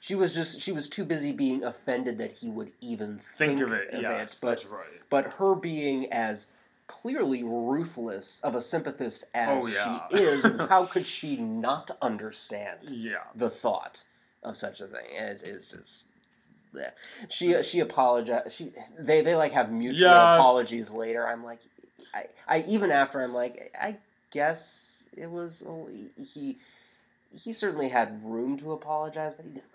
[0.06, 3.62] She was just she was too busy being offended that he would even think, think,
[3.64, 3.90] of it.
[3.92, 4.86] Yes, but, that's right.
[5.10, 6.50] but her being as
[6.86, 10.02] clearly ruthless of a sympathist as Oh, yeah.
[10.12, 13.24] she is, how could she not understand Yeah.
[13.34, 14.04] the thought
[14.44, 15.08] of such a thing?
[15.12, 16.06] It is just.
[16.72, 16.92] Yeah.
[17.30, 18.52] She she apologized.
[18.56, 20.36] She they they like have mutual Yeah.
[20.36, 21.28] apologies later.
[21.28, 21.62] I'm like,
[22.14, 23.98] I I even after I'm like I
[24.30, 26.60] guess it was oh, he
[27.34, 29.75] he certainly had room to apologize, but he didn't really need to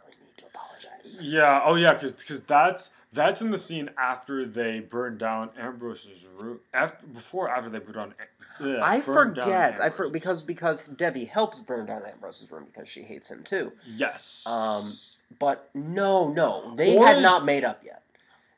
[0.64, 1.18] apologize.
[1.22, 1.62] Yeah.
[1.64, 6.60] Oh yeah, because because that's that's in the scene after they burn down Ambrose's room.
[6.72, 8.14] After before after they burn down.
[8.60, 9.80] ugh, I burn down forget.
[9.80, 13.72] I for, because because Devi helps burn down Ambrose's room because she hates him too.
[13.86, 14.44] Yes.
[14.46, 14.92] Um,
[15.38, 18.02] But no, no, they Or had is- not made up yet.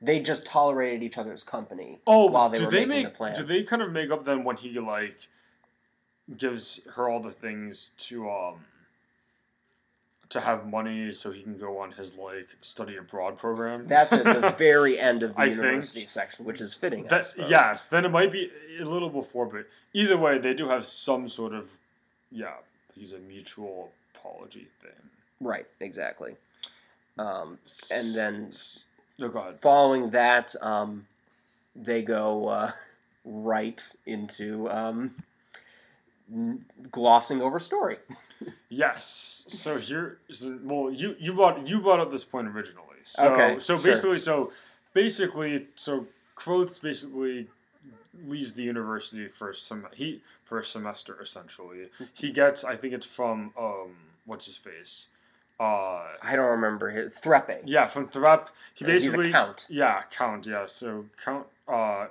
[0.05, 2.01] They just tolerated each other's company.
[2.09, 3.13] Oh, while they were they making make?
[3.13, 3.37] the plan.
[3.37, 5.17] Do they kind of make up then when he like
[6.37, 8.65] gives her all the things to um
[10.33, 13.87] to have money so he can go on his like study abroad program?
[13.87, 17.05] That's at the very end of the I think- university section, which is fitting.
[17.05, 20.87] That, yes, then it might be a little before, but either way, they do have
[20.87, 21.71] some sort of
[22.31, 22.55] yeah.
[22.95, 24.91] He's a mutual apology thing.
[25.41, 25.67] Right.
[25.81, 26.37] Exactly.
[27.19, 27.59] Um,
[27.91, 28.85] and then S-
[29.19, 29.61] no, go ahead.
[29.61, 31.07] following that, um,
[31.75, 32.73] they go uh,
[33.25, 35.15] right into um,
[36.91, 37.99] glossing over story.
[38.69, 39.45] Yes.
[39.49, 42.87] So here, so, well, you you brought you brought up this point originally.
[43.05, 43.93] So Okay, so sure.
[43.93, 44.53] basically, so
[44.95, 47.49] basically, so Kvothe basically
[48.27, 51.89] leaves the university for sem- he for a semester essentially.
[52.15, 53.91] He gets, I think it's from um,
[54.27, 55.07] what's his face,
[55.61, 57.61] uh, I don't remember his Threpe.
[57.65, 58.49] yeah, from Threpe.
[58.75, 59.67] He basically count.
[59.69, 60.47] yeah, count.
[60.47, 61.47] Yeah, so count.
[61.69, 62.07] Uh,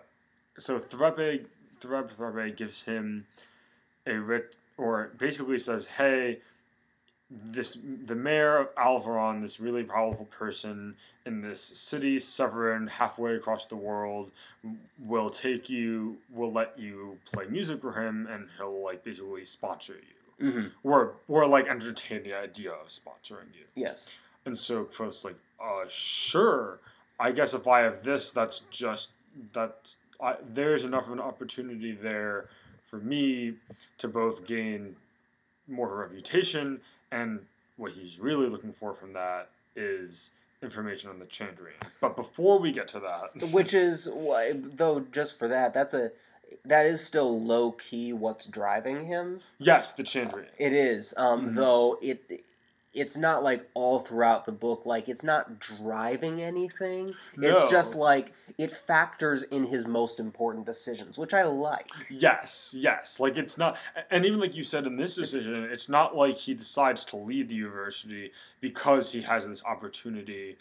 [0.57, 1.45] so Threpe
[1.81, 3.25] Threp Threpe gives him
[4.05, 6.39] a writ, or basically says, "Hey,
[7.29, 13.67] this the Maer of Alveron, this really powerful person in this city, sovereign halfway across
[13.67, 14.31] the world,
[14.99, 19.95] will take you, will let you play music for him, and he'll like basically sponsor
[20.39, 24.05] you, hmm or or like entertain the idea of sponsoring you." Yes.
[24.45, 26.79] And so Kvothe's like, uh, sure.
[27.19, 29.11] I guess if I have this, that's just
[29.53, 29.95] that.
[30.19, 32.47] I, there's enough of an opportunity there
[32.91, 33.53] for me
[33.97, 34.95] to both gain
[35.67, 36.79] more reputation,
[37.11, 37.39] and
[37.77, 41.79] what he's really looking for from that is information on the Chandrian.
[42.01, 46.11] But before we get to that, Which is why- though just for that, that's a
[46.65, 49.39] that is still low key what's driving him.
[49.57, 50.47] yes, the Chandrian.
[50.57, 51.55] It is, um, Mhm.
[51.55, 52.43] though it
[52.93, 54.85] it's not like all throughout the book.
[54.85, 57.13] Like it's not driving anything.
[57.37, 57.47] no.
[57.47, 61.89] It's just like it factors in his most important decisions, which I like.
[62.09, 63.19] Yes, yes.
[63.19, 63.77] Like it's not,
[64.09, 67.47] and even like you said in this decision, it's not like he decides to leave
[67.47, 70.57] the university because he has this opportunity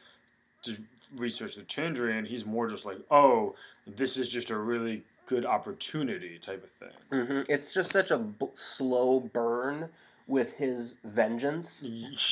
[0.62, 0.76] to
[1.16, 2.26] research the Chandrian.
[2.26, 7.26] He's more just like, oh, this is just a really good opportunity type of thing.
[7.26, 9.88] hmm It's just such a b- slow burn
[10.30, 11.86] with his vengeance.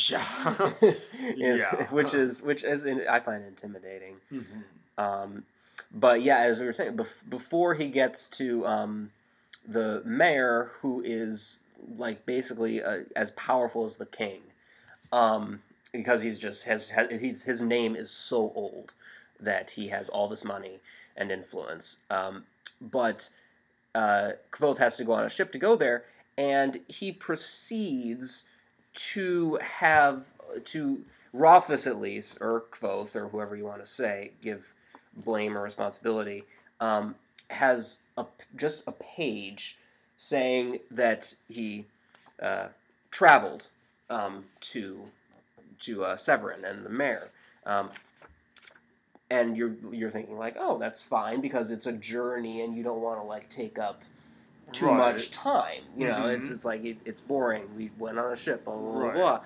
[0.09, 0.25] Yeah.
[0.81, 1.87] is, Yeah.
[1.91, 4.17] which is which is in, I find intimidating.
[4.33, 4.63] Mhm.
[4.97, 5.45] Um,
[5.93, 9.11] but yeah, as we were saying, bef- before he gets to um,
[9.67, 11.63] the Maer, who is
[11.97, 14.41] like basically uh, as powerful as the king,
[15.13, 15.61] um,
[15.93, 18.93] because he's just has, has he's his name is so old
[19.41, 20.79] that he has all this money
[21.17, 21.99] and influence.
[22.11, 22.45] Um,
[22.81, 23.31] but
[23.95, 26.05] uh, Kvothe has to go on a ship to go there,
[26.39, 28.49] and he proceeds
[28.95, 30.27] to have
[30.65, 34.73] to Rothfuss at least, or Kvothe, or whoever you want to say, give
[35.15, 36.45] blame or responsibility,
[36.81, 37.17] um,
[37.51, 38.25] has a,
[38.57, 39.79] just a page
[40.17, 41.85] saying that he
[42.41, 42.69] uh,
[43.11, 43.67] traveled
[44.09, 45.03] um, to
[45.81, 47.29] to uh, Severen and the Maer.
[47.67, 47.91] Um,
[49.29, 53.03] and you're you're thinking like, oh, that's fine because it's a journey and you don't
[53.03, 54.03] want to like take up
[54.73, 54.97] too Right.
[55.13, 55.83] much time.
[55.97, 56.53] You know, it's Mhm.
[56.55, 57.65] it's like it, it's boring.
[57.77, 59.01] We went on a ship, blah blah blah.
[59.05, 59.15] Right.
[59.15, 59.41] blah.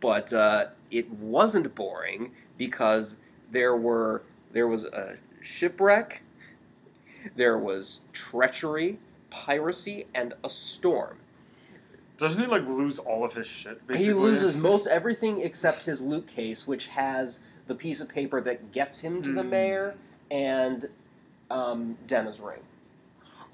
[0.00, 3.16] But uh, it wasn't boring because
[3.50, 6.22] there were there was a shipwreck,
[7.36, 8.98] there was treachery,
[9.30, 11.18] piracy, and a storm.
[12.18, 13.84] Doesn't he like lose all of his shit?
[13.86, 14.06] Basically?
[14.06, 18.72] He loses most everything except his lute case, which has the piece of paper that
[18.72, 19.50] gets him to the Hmm.
[19.50, 19.94] Maer
[20.30, 20.88] and
[21.50, 22.60] um, Denna's ring,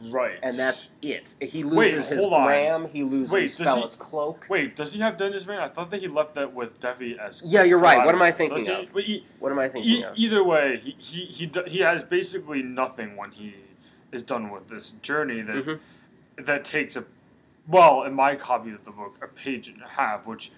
[0.01, 0.39] Right.
[0.43, 1.35] and that's it.
[1.41, 2.47] He Wait, loses his hold on.
[2.47, 2.89] gram.
[2.89, 4.47] He loses Wait, he- cloak.
[4.49, 5.59] Wait, does he have Denna's Ring?
[5.59, 7.43] I thought that he left that with Devi as.
[7.45, 8.05] Yeah, you're right.
[8.07, 8.91] What am I thinking he- of?
[8.93, 10.17] he- What am I thinking E- of?
[10.17, 13.55] either way, he, he he he has basically nothing when he
[14.13, 15.81] is done with this journey that Mhm.
[16.47, 17.05] that takes a
[17.67, 20.53] well in my copy of the book a page and a half, which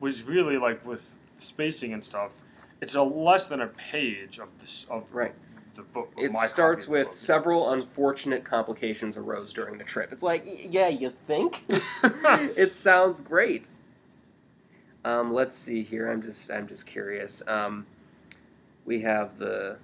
[0.00, 2.32] was really like with spacing and stuff.
[2.80, 5.34] It's a less than a page of this of Right.
[5.74, 6.12] The book.
[6.16, 7.14] It starts with book.
[7.14, 10.12] several unfortunate complications arose during the trip.
[10.12, 11.64] It's like, yeah, you think?
[11.68, 13.70] it sounds great.
[15.04, 16.10] Um, let's see here.
[16.10, 17.42] I'm just I'm just curious.
[17.46, 17.86] Um,
[18.84, 19.76] we have the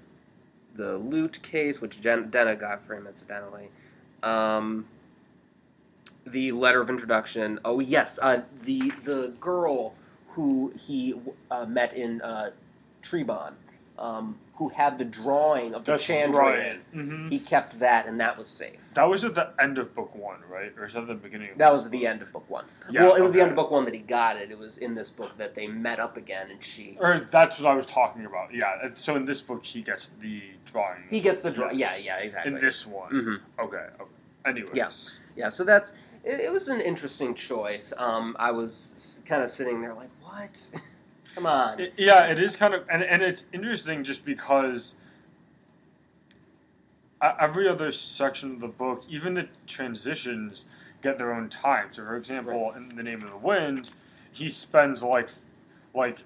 [0.75, 3.69] the lute case, which Jen, Denna got for him incidentally.
[4.23, 4.87] Um,
[6.27, 7.59] the letter of introduction.
[7.65, 9.95] Oh yes, uh, the the girl
[10.29, 11.15] who he
[11.51, 12.51] uh, met in uh,
[13.03, 13.55] Trebon,
[14.01, 16.33] um, who had the drawing of the That's Chandrian.
[16.35, 16.81] right.
[16.93, 18.81] hmm He kept that, and that was safe.
[18.95, 20.73] That was at the end of book one, right?
[20.77, 21.51] Or is that the beginning?
[21.53, 22.65] Of That book was the end of book one.
[22.91, 24.51] Yeah, well, it was the end of book one that he got it.
[24.51, 27.71] It was in this book that they met up again, and she Or that's what
[27.71, 28.53] I was talking about.
[28.55, 28.89] Yeah.
[28.95, 31.05] So in this book, he gets the drawing.
[31.09, 31.79] he gets the drawing.
[31.79, 32.53] Yeah, yeah, exactly.
[32.55, 33.11] In this one.
[33.11, 33.77] hmm Okay.
[34.01, 34.11] okay.
[34.47, 34.71] Anyways.
[34.75, 35.19] Yes.
[35.37, 37.93] Yeah, so that's it, it was an interesting choice.
[37.97, 40.71] Um, I was kind of sitting there like, what?
[41.35, 41.81] Come on.
[41.81, 44.97] It- yeah, it is kind of, and, and it's interesting just because
[47.23, 50.65] every other section of the book, even the transitions,
[51.03, 51.89] get their own time.
[51.93, 53.91] So, for example, in The Name of the Wind,
[54.33, 55.29] he spends like,
[55.95, 56.19] like,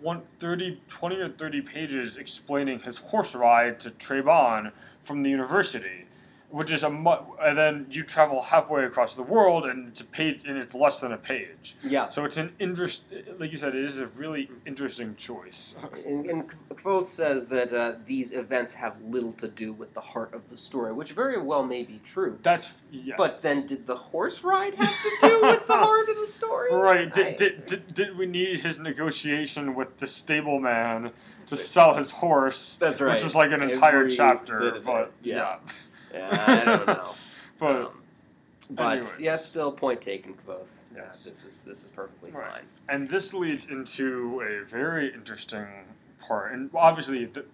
[0.00, 6.06] one, 30, 20 or 30 pages explaining his horse ride to Trebon from the university.
[6.50, 10.04] Which is a mu- and then you travel halfway across the world, and it's a
[10.04, 11.76] page, and it's less than a page.
[11.84, 12.08] yeah.
[12.08, 13.04] So it's an interest,
[13.38, 15.76] like you said, it is a really interesting choice.
[16.04, 20.34] And, and Kvothe says that uh, these events have little to do with the heart
[20.34, 22.36] of the story, which very well may be true.
[22.42, 23.14] That's yes.
[23.16, 26.72] But then, did the horse ride have to do with the heart of the story?
[26.74, 27.06] right?
[27.16, 31.12] I- Did, did, did, did we need his negotiation with the stableman
[31.46, 32.76] to sell his horse?
[32.76, 33.14] That's right.
[33.14, 35.36] Which was like an entire Every chapter, but yeah.
[35.36, 35.56] yeah.
[36.12, 37.10] Yeah, I don't know.
[37.58, 38.02] But Um,
[38.76, 39.20] but anyways.
[39.20, 40.66] yeah, still point taken, Kvothe.
[40.94, 42.50] Yeah, this is this is perfectly Right.
[42.52, 42.62] fine.
[42.88, 45.66] and this leads into a very interesting
[46.20, 47.44] part, and obviously the,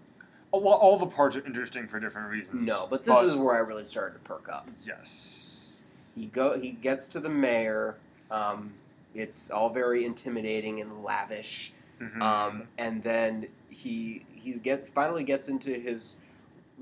[0.52, 2.66] all, all the parts are interesting for different reasons.
[2.66, 4.68] No, but this is where I really started to perk up.
[4.84, 5.82] yes.
[6.14, 7.96] He go he gets to the Maer.
[8.30, 8.72] Um,
[9.14, 11.72] it's all very intimidating and lavish.
[12.00, 12.20] Mhm.
[12.20, 16.16] Um, and then he he's get finally gets into his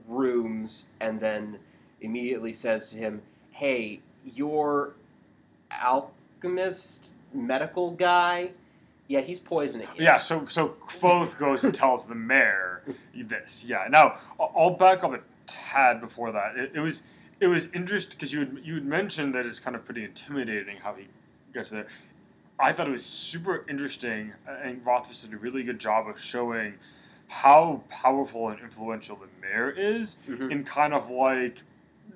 [0.06, 1.58] rooms and then
[2.00, 4.94] immediately says to him, "Hey, your
[5.70, 8.50] alchemist medical guy,
[9.08, 12.82] yeah, he's poisoning you." Yeah, so so Kvothe goes and tells the Maer
[13.14, 13.64] this.
[13.64, 13.86] Yeah.
[13.88, 16.56] Now I'll back up a tad before that.
[16.56, 17.02] It, it was
[17.40, 20.94] it was interesting because you you had mentioned that it's kind of pretty intimidating how
[20.94, 21.06] he
[21.52, 21.86] gets there.
[22.58, 26.74] I thought it was super interesting, and Rothfuss did a really good job of showing
[27.28, 30.50] how powerful and influential the Maer is, Mhm.
[30.50, 31.58] in kind of like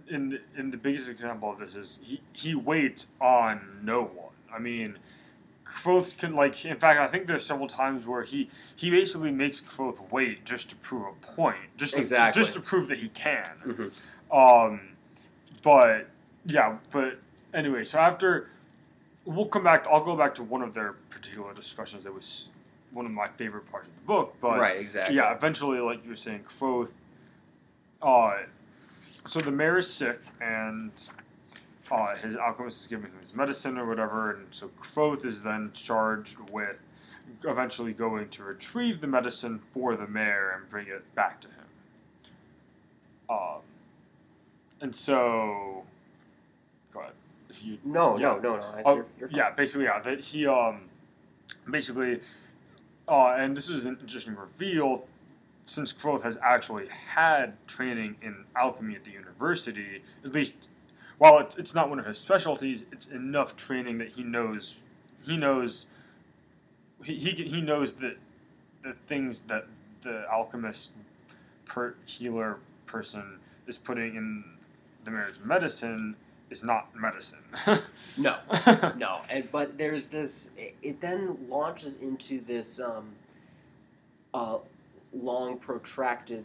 [0.08, 4.32] in in the biggest example of this is he he waits on no one.
[4.52, 4.98] I mean,
[5.64, 6.64] Kvothe can like.
[6.64, 10.70] In fact, I think there's several times where he he basically makes Kvothe wait just
[10.70, 12.40] to prove a point, just to, Exactly.
[12.42, 13.50] just to prove that he can.
[13.66, 13.92] Mhm.
[14.34, 14.80] Um,
[15.62, 16.08] but
[16.44, 17.18] yeah, but
[17.52, 18.48] anyway, so after
[19.26, 19.86] we'll come back.
[19.90, 22.48] I'll go back to one of their particular discussions that was
[22.92, 24.34] one of my favorite parts of the book.
[24.40, 25.16] But right, exactly.
[25.16, 26.90] yeah, eventually, like you were saying, Kvothe.
[28.00, 28.38] Uh,
[29.26, 30.90] so the Maer is sick, and
[31.90, 35.70] uh, his alchemist is giving him his medicine or whatever, and so Kvothe is then
[35.74, 36.80] charged with
[37.44, 41.54] eventually going to retrieve the medicine for the Maer and bring it back to him.
[43.28, 43.60] Um,
[44.80, 45.84] and so,
[46.92, 47.12] go ahead.
[47.50, 48.34] If you No, Yeah.
[48.34, 48.62] no, no, no.
[48.62, 50.00] I- Oh, you're, you're yeah, basically, yeah.
[50.00, 50.82] That he um,
[51.70, 52.20] basically,
[53.08, 55.04] uh, and this is an interesting reveal,
[55.64, 60.70] since Kvothe has actually had training in alchemy at the university, at least,
[61.18, 64.76] while it's, it's not one of his specialties, it's enough training that he knows,
[65.26, 65.86] he knows,
[67.02, 68.16] he he, he knows that
[68.82, 69.66] the things that
[70.02, 70.92] the alchemist,
[71.66, 74.44] per healer person is putting in
[75.04, 76.16] the Maer's medicine
[76.50, 77.38] is not medicine.
[78.16, 78.36] No,
[78.96, 79.20] no.
[79.30, 80.50] And but there's this.
[80.56, 83.10] It, it then launches into this um,
[84.34, 84.58] uh,
[85.12, 86.44] long, protracted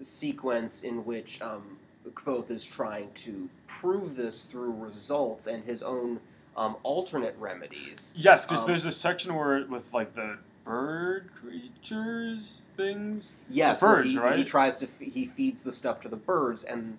[0.00, 1.76] sequence in which um,
[2.14, 6.20] Kvothe is trying to prove this through results and his own
[6.56, 8.14] um, alternate remedies.
[8.16, 13.34] Yes, because Um, there's a section where with like the bird creatures things.
[13.50, 14.38] Yes, The birds, he, right?
[14.38, 16.96] he tries to f- he feeds the stuff to the birds, and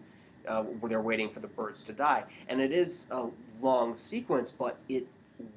[0.50, 2.24] uh, where they're waiting for the birds to die.
[2.50, 3.28] And it is a
[3.62, 5.08] long sequence, but it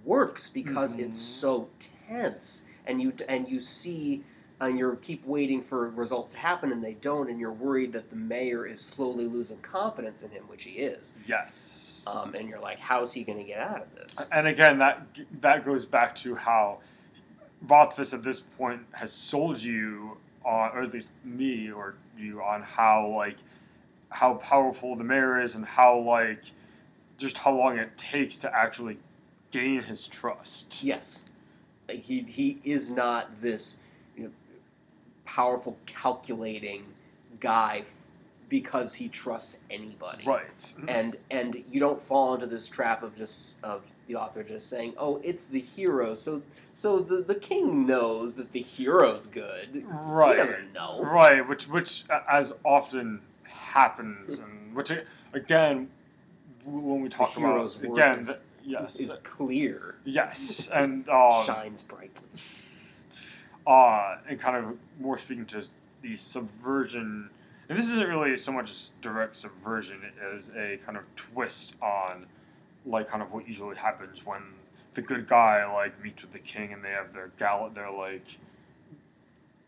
[0.05, 1.41] works because it's Mhm.
[1.41, 1.69] so
[2.09, 4.23] tense, and you and you see.
[4.61, 8.11] And you keep waiting for results to happen, and they don't, and you're worried that
[8.11, 11.17] the Maer is slowly losing confidence in him, which he is.
[11.27, 12.05] Yes.
[12.07, 14.17] Um, and you're like, how's he going to get out of this?
[14.31, 15.05] and again, that
[15.41, 16.79] that goes back to how
[17.67, 22.63] Rothfuss at this point has sold you on, or at least me or you on
[22.63, 23.39] how like
[24.13, 26.43] how powerful the Maer is and how like
[27.19, 28.99] just how long it takes to actually
[29.51, 30.83] gain his trust.
[30.83, 31.23] Yes,
[31.89, 33.81] Like, he he is not this
[34.17, 34.31] you know,
[35.25, 36.85] powerful, calculating
[37.41, 37.85] guy
[38.49, 40.25] because he trusts anybody.
[40.27, 40.75] Right.
[40.89, 44.95] And and you don't fall into this trap of just of the author just saying,
[44.99, 46.43] "Oh, it's the hero." So
[46.75, 49.85] so the the king knows that the hero's good.
[49.87, 50.37] Right.
[50.37, 51.03] He doesn't know.
[51.03, 53.21] Right, which which as often
[53.73, 54.93] happens, and which
[55.33, 55.89] again,
[56.65, 62.29] when we talk about again, is- th- yes, Is clear, yes, and um, shines brightly.
[63.67, 65.65] uh, and kind of more speaking to
[66.03, 67.31] the subversion,
[67.69, 70.01] and this isn't really so much as direct subversion
[70.35, 72.27] as a kind of twist on,
[72.87, 74.43] like kind of what usually happens when
[74.95, 78.27] the good guy like meets with the king and they have their gala, their like,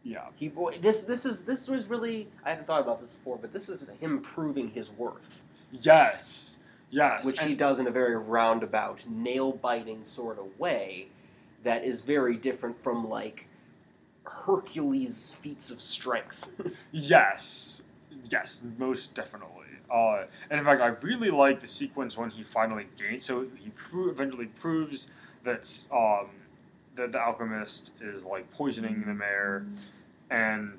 [0.04, 3.52] yeah, He this this is this was really I hadn't thought about this before, but
[3.52, 5.42] this is him proving his worth.
[5.72, 11.08] yes, yes, which and- he does in a very roundabout, nail biting sort of way
[11.62, 13.48] that is very different from like
[14.24, 16.48] Hercules' feats of strength.
[16.92, 17.82] Yes,
[18.30, 19.50] yes, most definitely.
[19.90, 23.24] Uh, and in fact, I really like the sequence when he finally gains.
[23.24, 25.10] So he pro- eventually proves
[25.44, 26.30] that um,
[26.96, 29.66] that the alchemist is like poisoning the Maer,
[30.30, 30.72] and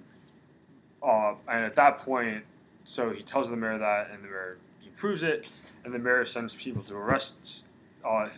[1.03, 2.43] uh, and at that point,
[2.83, 5.47] so he tells the Maer that, and the Maer he proves it,
[5.83, 7.63] and the Maer sends people to arrest
[8.03, 8.29] uh,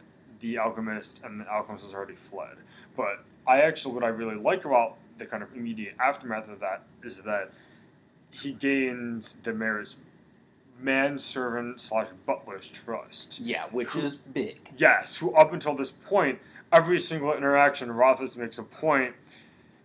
[0.42, 2.58] the alchemist, and the alchemist has already fled.
[2.96, 6.84] But I actually, what I really like about the kind of immediate aftermath of that
[7.04, 7.52] is that
[8.32, 9.96] he gains the Maer's
[10.80, 13.40] manservant slash butler's trust.
[13.40, 14.60] yeah, which is big.
[14.78, 16.40] Yes, who up until this point,
[16.72, 19.16] every single interaction, Rothfuss makes a point,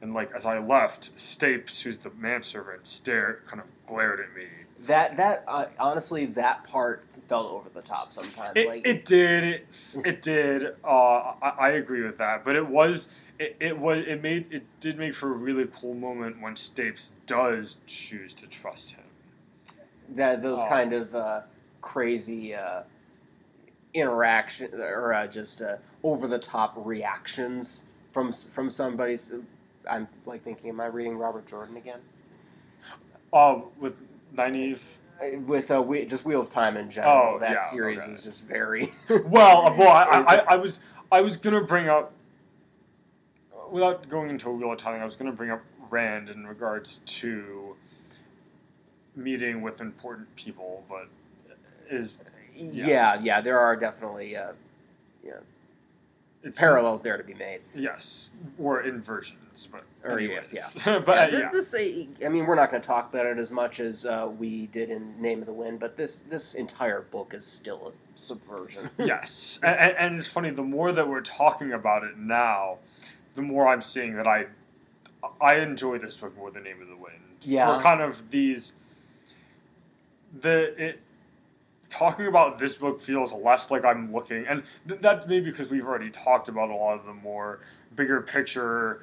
[0.02, 4.48] and like as I left, Stapes, who's the manservant, stared, kind of glared at me.
[4.86, 8.56] That that uh, honestly, that part felt over the top sometimes.
[8.56, 9.66] It, like it did, it,
[10.04, 10.74] it did.
[10.84, 13.08] Uh, I, I agree with that, but it was.
[13.38, 17.12] It, it was it made it did make for a really cool moment when Stapes
[17.26, 19.04] does choose to trust him.
[20.10, 20.68] that those Oh.
[20.68, 21.40] kind of uh,
[21.80, 22.82] crazy uh,
[23.94, 29.32] interaction or uh, just uh, over the top reactions from from somebody's.
[29.88, 32.00] I'm like thinking, am I reading Robert Jordan again?
[33.32, 33.96] Um, with
[34.34, 34.80] Nynaeve.
[35.20, 38.10] Uh, With uh, we, just Wheel of Time in general, Oh, that yeah, series okay.
[38.10, 38.92] is just very.
[39.08, 40.80] Well, uh, well, I, I, I was
[41.10, 42.12] I was gonna bring up
[43.70, 45.00] without going into a wheel of time.
[45.00, 47.76] I was gonna bring up Rand in regards to
[49.14, 51.08] meeting with important people, but
[51.90, 52.24] is
[52.56, 53.20] yeah.
[53.22, 54.52] yeah, there are definitely uh,
[55.24, 55.34] yeah,
[56.42, 57.60] it's parallels there to be made.
[57.74, 60.52] Yes, or inversions, but Or anyways.
[60.52, 61.50] yes, but yeah, yeah.
[61.52, 64.66] This, I mean, we're not going to talk about it as much as uh, we
[64.66, 68.90] did in Name of the Wind, but this this entire book is still a subversion.
[68.98, 70.50] yes, and, and, and it's funny.
[70.50, 72.78] The more that we're talking about it now,
[73.34, 74.46] the more I'm seeing that I
[75.40, 77.16] I enjoy this book more than Name of the Wind.
[77.42, 77.76] Yeah.
[77.76, 78.74] for kind of these
[80.40, 81.00] the it
[81.92, 85.86] talking about this book feels less like I'm looking, and th- that's maybe because we've
[85.86, 87.60] already talked about a lot of the more
[87.94, 89.02] bigger picture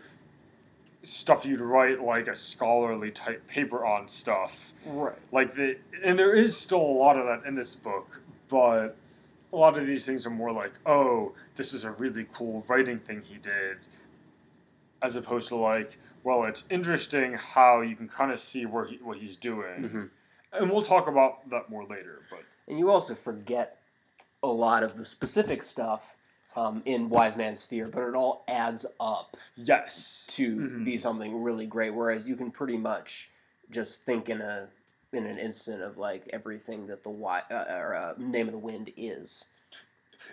[1.03, 4.73] stuff you'd write like a scholarly type paper on stuff.
[4.85, 5.15] Right.
[5.31, 8.97] like the and there is still a lot of that in this book but
[9.53, 12.99] a lot of these things are more like oh this is a really cool writing
[12.99, 13.77] thing he did
[15.01, 18.97] as opposed to like well it's interesting how you can kind of see where he,
[18.97, 19.89] what he's doing.
[19.89, 20.03] Hmm
[20.51, 22.39] and we'll talk about that more later but
[22.69, 23.77] And you also forget
[24.43, 26.15] a lot of the specific stuff
[26.55, 30.85] um, in Wise Man's Fear, but it all adds up yes to Mhm.
[30.85, 31.91] be something really great.
[31.91, 33.31] Whereas you can pretty much
[33.71, 34.69] just think in a
[35.11, 38.59] in an instant of like everything that the wi- uh, or, uh, Name of the
[38.59, 39.45] Wind is.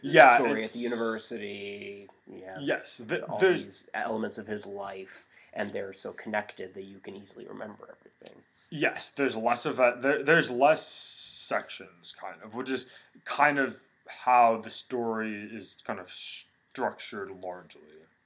[0.02, 2.08] The Yeah, story at the university.
[2.26, 6.82] Yeah, yes th- all there's these elements of his life, and they're so connected that
[6.82, 8.42] you can easily remember everything.
[8.76, 12.86] Yes there's less of that there, there's less sections kind of which is
[13.24, 13.76] kind of
[14.24, 17.82] how the story is kind of structured largely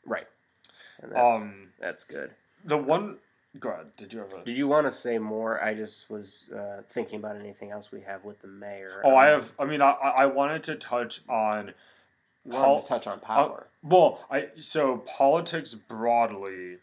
[0.06, 0.26] Right.
[1.02, 2.30] And that's, um that's good.
[2.64, 3.16] the one
[3.58, 5.62] go ahead did you have a Did you want to say more?
[5.62, 9.02] I just was uh, thinking about anything else we have with the mayor.
[9.04, 11.72] oh i Um, have i mean i i wanted to touch on
[12.44, 13.66] we wanted Pol- to touch on power.
[13.82, 16.78] well i so politics broadly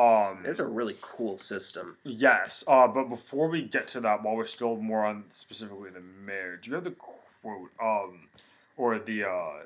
[0.00, 1.96] um it's a really cool system.
[2.04, 6.00] yes uh but before we get to that while we're still more on specifically the
[6.00, 8.28] Maer do you have the quote um
[8.76, 9.64] or the uh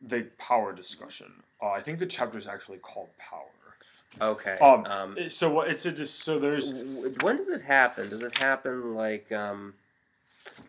[0.00, 1.32] the power discussion
[1.62, 3.46] uh, i think the chapter is actually called power
[4.20, 4.58] Okay.
[4.60, 6.72] Um, um, so it's a dis- so there's
[7.22, 8.08] when does it happen?
[8.10, 9.74] Does it happen like um,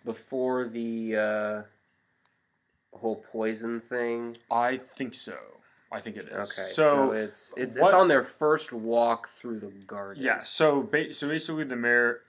[0.05, 1.61] before the uh,
[2.95, 4.37] whole poison thing?
[4.51, 5.37] i think so
[5.91, 6.67] i think it is Okay.
[6.69, 10.23] so, So, it's it's what- it's on their first walk through the garden.
[10.23, 12.21] Yeah, so ba- so basically the Maer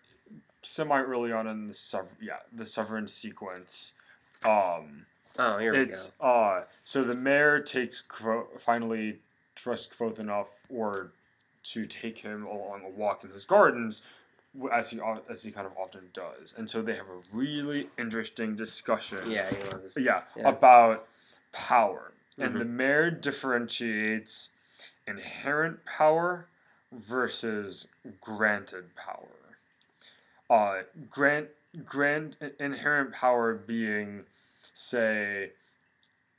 [0.62, 3.92] semi early on in the sever- yeah the Severen sequence,
[4.44, 5.06] um,
[5.38, 8.02] Oh, here we it's uh so the Maer takes
[8.58, 9.20] finally
[9.54, 11.10] trusts Kvothe enough or
[11.64, 14.02] to take him along a walk in his gardens,
[14.72, 15.00] as he
[15.30, 19.18] as he kind of often does, and so they have a really interesting discussion.
[19.30, 19.48] Yeah.
[19.50, 20.48] You know, this, Yeah, Yeah.
[20.48, 21.06] about
[21.52, 22.12] power.
[22.38, 22.58] And Mhm.
[22.58, 24.50] the Maer differentiates
[25.06, 26.48] inherent power
[26.90, 27.88] versus
[28.20, 29.28] granted power.
[30.50, 31.50] Uh, grant,
[31.84, 34.26] grant, inherent power being,
[34.74, 35.52] say,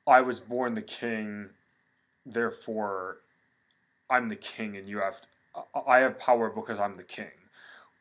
[0.05, 1.49] I was born the king,
[2.25, 3.17] therefore
[4.09, 5.21] I'm the king and you have,
[5.87, 7.31] I have power because I'm the king.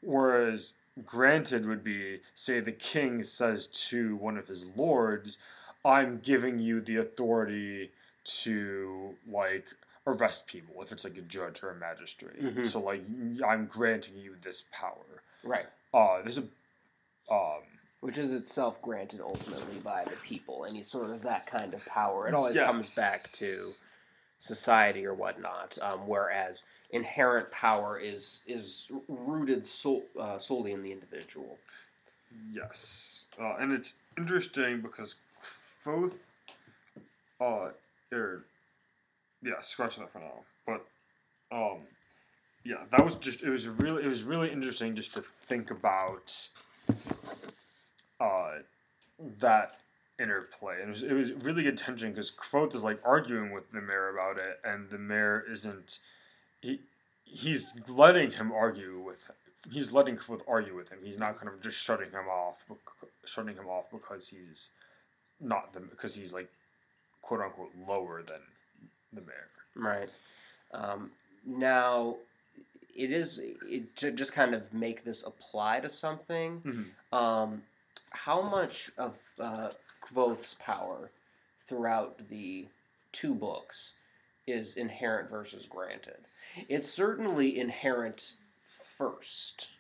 [0.01, 0.75] Whereas
[1.07, 5.39] granted would be, say, the king says to one of his lords,
[5.85, 7.91] I'm giving you the authority
[8.25, 9.67] to like
[10.07, 12.41] arrest people if it's like a judge or a magistrate.
[12.43, 12.67] Mhm.
[12.67, 13.03] So like
[13.45, 15.23] I'm granting you this power.
[15.45, 15.67] right.
[15.95, 16.45] Uh there's a
[17.31, 17.63] um
[18.01, 20.65] Which is itself granted ultimately by the people.
[20.65, 22.29] Any sort of that kind of power.
[22.29, 23.73] It always comes back to
[24.39, 25.79] society or whatnot.
[25.81, 31.59] Um, whereas inherent power is is rooted sol- uh, solely in the individual.
[32.51, 35.17] Yes, uh, and it's interesting because
[35.85, 36.17] both,
[37.41, 37.71] uh,
[38.11, 38.41] they're,
[39.43, 40.45] yeah, scratching that for now.
[40.67, 40.85] But,
[41.55, 41.79] um,
[42.65, 46.33] yeah, that was just it was really it was really interesting just to think about,
[48.21, 48.59] uh,
[49.41, 49.79] that
[50.21, 53.71] interplay, and it was it was really good tension because Kvothe is like arguing with
[53.73, 55.99] the Maer about it, and the Maer isn't,
[56.61, 56.81] he,
[57.25, 59.29] he's letting him argue with
[59.71, 60.99] he's letting Kvothe argue with him.
[61.03, 62.65] He's not kind of just shutting him off,
[63.25, 64.71] shutting him off because he's
[65.43, 66.49] not the because he's like
[67.21, 68.41] quote unquote lower than
[69.13, 69.49] the Maer.
[69.75, 70.11] Right.
[70.73, 71.11] Um,
[71.47, 72.17] now,
[72.95, 76.61] it is it, to just kind of make this apply to something.
[76.65, 77.17] Mm-hmm.
[77.17, 77.63] Um,
[78.11, 79.71] how much of uh,
[80.03, 81.11] Kvothe's power
[81.67, 82.67] throughout the
[83.13, 83.95] two books
[84.47, 86.19] is inherent versus granted?
[86.69, 88.35] It's certainly inherent
[88.67, 89.71] first,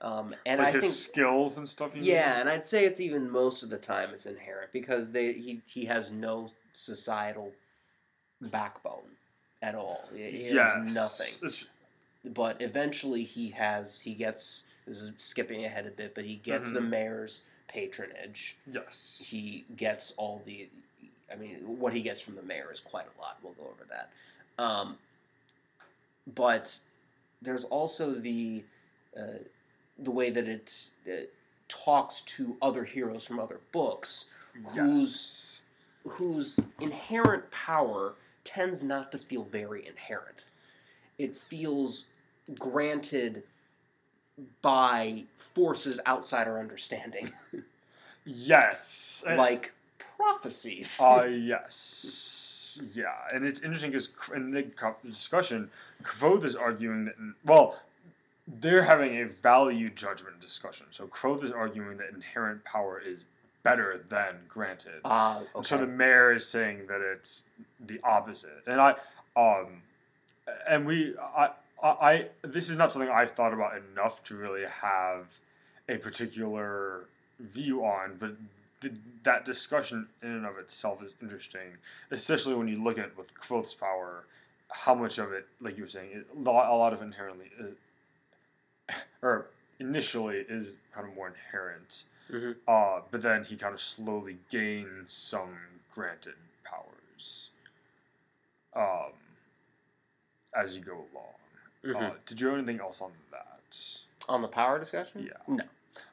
[0.00, 1.94] um, and like I his think skills and stuff.
[1.96, 2.40] You yeah, mean?
[2.42, 5.84] and I'd say it's even most of the time it's inherent because they he, he
[5.86, 7.52] has no societal
[8.40, 9.10] backbone
[9.62, 10.04] at all.
[10.14, 10.94] He he has Yes.
[10.94, 11.34] nothing.
[11.48, 11.64] It's-
[12.24, 16.72] But eventually he has he gets this is skipping ahead a bit, but he gets
[16.72, 16.88] the Mhm.
[16.90, 18.56] Maer's patronage.
[18.66, 19.22] yes.
[19.24, 20.68] He gets all the
[21.30, 23.36] I mean, what he gets from the Maer is quite a lot.
[23.42, 24.08] We'll go over that.
[24.62, 24.96] Um,
[26.34, 26.78] but
[27.42, 28.64] there's also the
[29.16, 29.38] uh,
[29.98, 31.32] the way that it, it
[31.68, 34.26] talks to other heroes from other books
[34.74, 35.62] whose
[36.08, 40.46] whose inherent power tends not to feel very inherent.
[41.18, 42.06] It feels
[42.58, 43.42] granted
[44.62, 47.30] by forces outside our understanding,
[48.24, 49.24] Yes.
[49.36, 49.72] Like
[50.16, 51.00] prophecies.
[51.00, 52.80] Uh, yes.
[52.94, 54.64] Yeah, and it's interesting because in the
[55.04, 55.70] discussion,
[56.02, 57.76] Kvothe is arguing that, well,
[58.60, 60.86] they're having a value judgment discussion.
[60.90, 63.24] So Kvothe is arguing that inherent power is
[63.62, 65.00] better than granted.
[65.04, 65.68] Ah, And okay.
[65.68, 67.48] So the Maer is saying that it's
[67.84, 68.94] the opposite, and I,
[69.36, 69.82] um,
[70.68, 71.50] and we, I,
[71.82, 75.26] I, this is not something I've thought about enough to really have
[75.88, 77.04] a particular
[77.38, 78.32] view on, but
[79.24, 81.76] that discussion in and of itself is interesting,
[82.10, 84.24] especially when you look at with Kvothe's power,
[84.70, 87.64] how much of it, like you were saying, a lot a lot of inherently, uh,
[89.22, 89.46] or
[89.80, 92.04] initially is kind of more inherent.
[92.30, 92.56] Mhm.
[92.66, 95.56] Uh, but then he kind of slowly gains some
[95.94, 96.34] granted
[96.64, 97.50] powers
[98.74, 99.12] um,
[100.54, 101.34] as you go along.
[101.84, 102.10] Mhm.
[102.10, 103.98] Uh, did you have anything else on that?
[104.28, 105.22] On the power discussion?
[105.26, 105.42] Yeah.
[105.46, 105.64] No.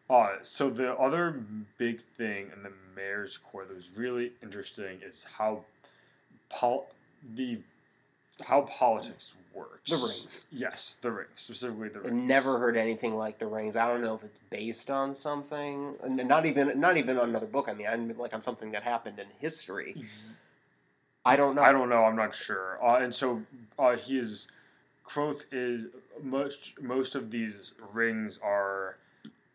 [0.09, 1.31] Uh, so the other
[1.77, 5.65] big thing in the Maer's core that was really interesting is how
[6.49, 6.87] pol-
[7.33, 7.59] the
[8.41, 9.89] how politics works.
[9.89, 10.47] The rings.
[10.51, 12.27] Yes, the rings, specifically the I've rings.
[12.27, 13.75] never heard anything like the rings.
[13.77, 17.67] I don't know if it's based on something, not even not even on another book.
[17.69, 20.05] I mean, I mean like on something that happened in history.
[21.25, 21.63] I don't know.
[21.63, 22.03] I don't know.
[22.05, 22.77] I'm not sure.
[22.85, 23.41] Uh, and so
[23.79, 24.47] uh, he is.
[25.07, 25.85] Kvothe is
[26.23, 28.97] most most of these rings are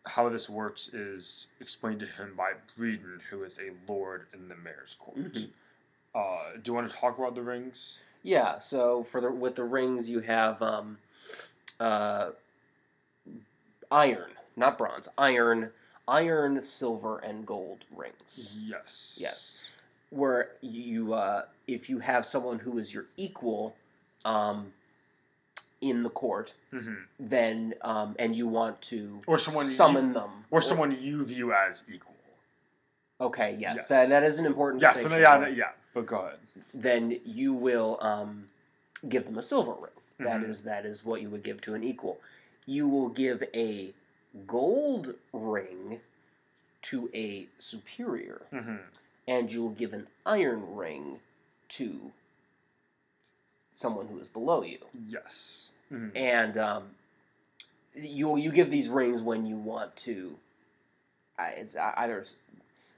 [0.06, 4.54] how this works is explained to him by Bredon, who is a lord in the
[4.54, 5.18] Maer's court.
[5.34, 5.48] Mhm.
[6.14, 8.02] Uh, do you want to talk about the rings?
[8.22, 8.58] Yeah.
[8.58, 10.98] So for the with the rings, you have um,
[11.78, 12.30] uh,
[13.90, 15.08] iron, not bronze.
[15.18, 15.70] Iron,
[16.06, 18.56] iron, silver, and gold rings.
[18.60, 19.16] Yes.
[19.20, 19.56] Yes.
[20.10, 23.76] Where you, uh, if you have someone who is your equal,
[24.24, 24.72] um,
[25.80, 30.44] in the court, hmm then um, and you want to Or someone you- summon them,
[30.50, 32.14] Or someone you view as equal.
[33.18, 33.86] Okay, yes, Yes.
[33.88, 35.02] that that is an important Yes.
[35.08, 35.46] Yeah.
[35.48, 35.70] Yeah.
[35.94, 36.38] But go ahead.
[36.72, 38.48] Then you will um,
[39.08, 39.90] give them a silver ring.
[40.18, 40.48] That Mhm.
[40.48, 42.20] is that is what you would give to an equal.
[42.66, 43.92] You will give a
[44.46, 46.00] gold ring
[46.82, 48.76] to a superior, hmm
[49.28, 51.20] and you will give an iron ring
[51.68, 52.12] to
[53.72, 54.78] someone who is below you.
[55.08, 55.70] Yes.
[55.90, 56.12] Mhm.
[56.14, 56.94] and um,
[57.94, 60.38] you you give these rings when you want to.
[61.38, 62.36] I it's either s-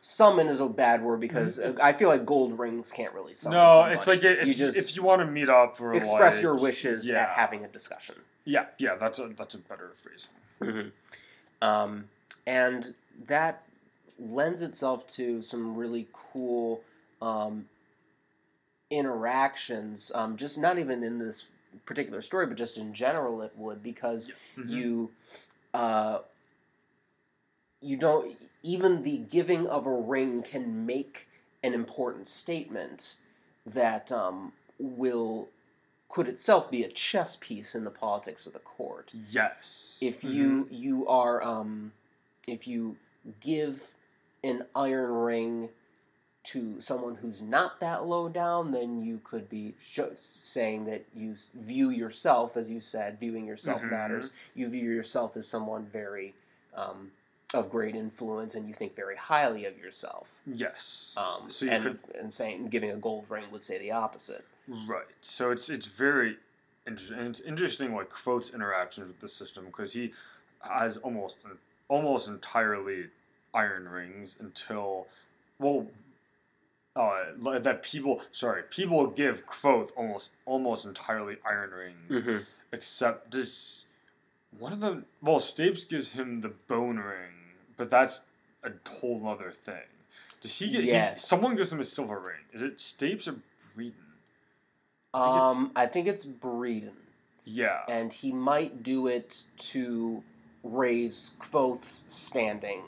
[0.05, 3.57] summon is a bad word because uh, I feel like gold rings can't really summon.
[3.59, 3.69] Mm-hmm.
[3.69, 3.95] No, somebody.
[3.99, 6.57] it's like if You just if you want to meet up or express like, your
[6.59, 8.17] wishes at having a discussion.
[8.45, 10.27] yeah yeah that's a that's a better phrase.
[11.63, 12.09] Um,
[12.47, 12.95] and
[13.29, 13.63] that
[14.19, 16.83] lends itself to some really cool
[17.21, 17.67] um,
[18.91, 20.11] interactions.
[20.15, 21.45] Um, just not even in this
[21.87, 24.69] particular story, but just in general, it would because Mhm.
[24.71, 25.11] you
[25.75, 26.19] uh,
[27.81, 31.29] you don't even the giving of a ring can make
[31.63, 33.17] an important statement
[33.67, 35.49] that um, will
[36.09, 39.99] could itself be a chess piece in the politics of the court Yes.
[40.03, 40.33] if Mhm.
[40.35, 41.93] you you are um,
[42.47, 42.97] if you
[43.41, 43.93] give
[44.45, 45.69] an iron ring
[46.45, 51.37] to someone who's not that low down, then you could be sho- saying that you
[51.55, 53.91] view yourself, as you said, viewing yourself Mhm.
[53.93, 54.33] matters.
[54.57, 56.35] You view yourself as someone very
[56.75, 57.13] um,
[57.55, 60.41] of great influence, and you think very highly of yourself.
[60.47, 61.15] Yes.
[61.17, 64.45] Um, So you and, could- and saying giving a gold ring would say the opposite.
[64.69, 65.07] Right.
[65.21, 66.39] So it's it's very
[66.87, 67.19] interesting.
[67.19, 70.13] And it's interesting like Kvothe's interactions with the system because he
[70.61, 71.39] has almost
[71.89, 73.07] almost entirely
[73.53, 75.07] iron rings until
[75.59, 75.87] well
[76.95, 77.25] uh,
[77.61, 83.87] that people sorry people give Kvothe almost almost entirely iron rings except this
[84.59, 87.33] one of them well Stapes gives him the bone ring
[87.77, 88.23] but that's
[88.65, 89.75] a whole other thing.
[90.41, 90.83] Does he get?
[90.83, 91.27] he- Yes.
[91.27, 92.41] someone gives him a silver ring.
[92.53, 93.37] Is it Stapes or
[93.77, 93.93] Bredon?
[95.15, 96.93] I think it's- Um, I think it's Bredon.
[97.45, 97.83] Yeah.
[97.89, 100.23] and he might do it to
[100.63, 102.83] raise Kvothe's standing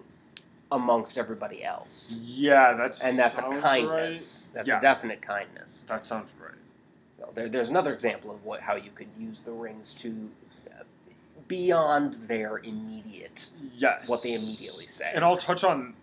[0.70, 2.18] amongst everybody else.
[2.22, 4.49] Yeah, that's And that's a kindness.
[4.55, 4.78] That's Yeah.
[4.78, 5.85] a definite kindness.
[5.89, 6.53] That sounds right.
[7.18, 10.30] Well, There, there's another example of what how you could use the rings to
[11.49, 14.09] beyond their immediate Yes.
[14.09, 15.11] what they immediately say.
[15.14, 15.95] And I'll touch on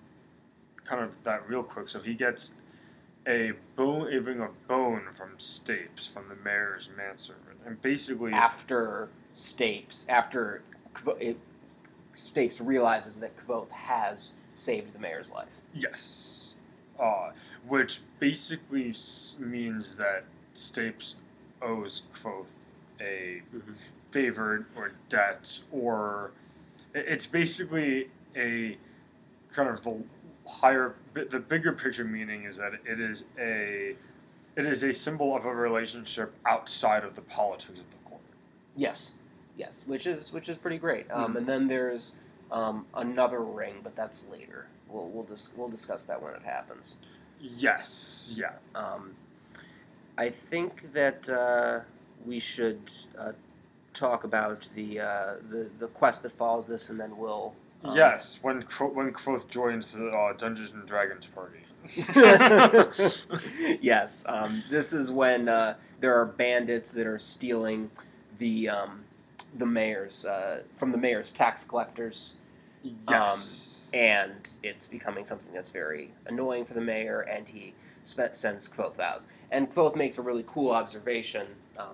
[0.85, 1.89] kind of that real quick.
[1.89, 2.53] So he gets
[3.27, 9.09] a bone, a ring of bone from Stapes, from the Maer's manservant, and basically after
[9.33, 10.63] Stapes, after
[11.19, 11.37] it,
[12.13, 15.47] Stapes realizes that Kvothe has saved the Maer's life.
[15.73, 16.53] Yes.
[16.99, 17.31] Uh,
[17.67, 18.93] which basically
[19.39, 20.23] means that
[20.55, 21.15] Stapes
[21.61, 22.45] owes Kvothe
[22.99, 23.75] a Mhm.
[24.21, 26.31] Favor or debt, or
[26.93, 28.77] it's basically a
[29.53, 29.97] kind of the
[30.47, 33.95] higher, the bigger picture meaning is that it is a,
[34.55, 38.21] it is a symbol of a relationship outside of the politics of the court.
[38.75, 39.13] Yes,
[39.57, 41.09] yes, which is which is pretty great.
[41.11, 41.37] Um, Mhm.
[41.37, 42.15] And then there's
[42.51, 44.67] um, another ring, but that's later.
[44.89, 46.97] We'll we'll dis- we'll discuss that when it happens.
[47.39, 48.33] Yes.
[48.37, 48.51] Yeah.
[48.75, 49.15] Um,
[50.17, 51.79] I think that uh,
[52.25, 53.31] we should uh,
[53.93, 57.53] talk about the, uh, the the quest that follows this, and then we'll.
[57.83, 58.39] um, yes.
[58.41, 61.59] When Quo- when Kvothe joins the uh, Dungeons and Dragons party.
[63.81, 67.89] yes, um, this is when uh, there are bandits that are stealing
[68.37, 69.03] the um,
[69.57, 72.33] the Maer's uh, from the Maer's tax collectors,
[73.09, 73.89] Yes.
[73.93, 77.73] and it's becoming something that's very annoying for the Maer, and he
[78.03, 79.25] spe- sends Kvothe out.
[79.51, 81.45] And Kvothe makes a really cool observation
[81.77, 81.87] um,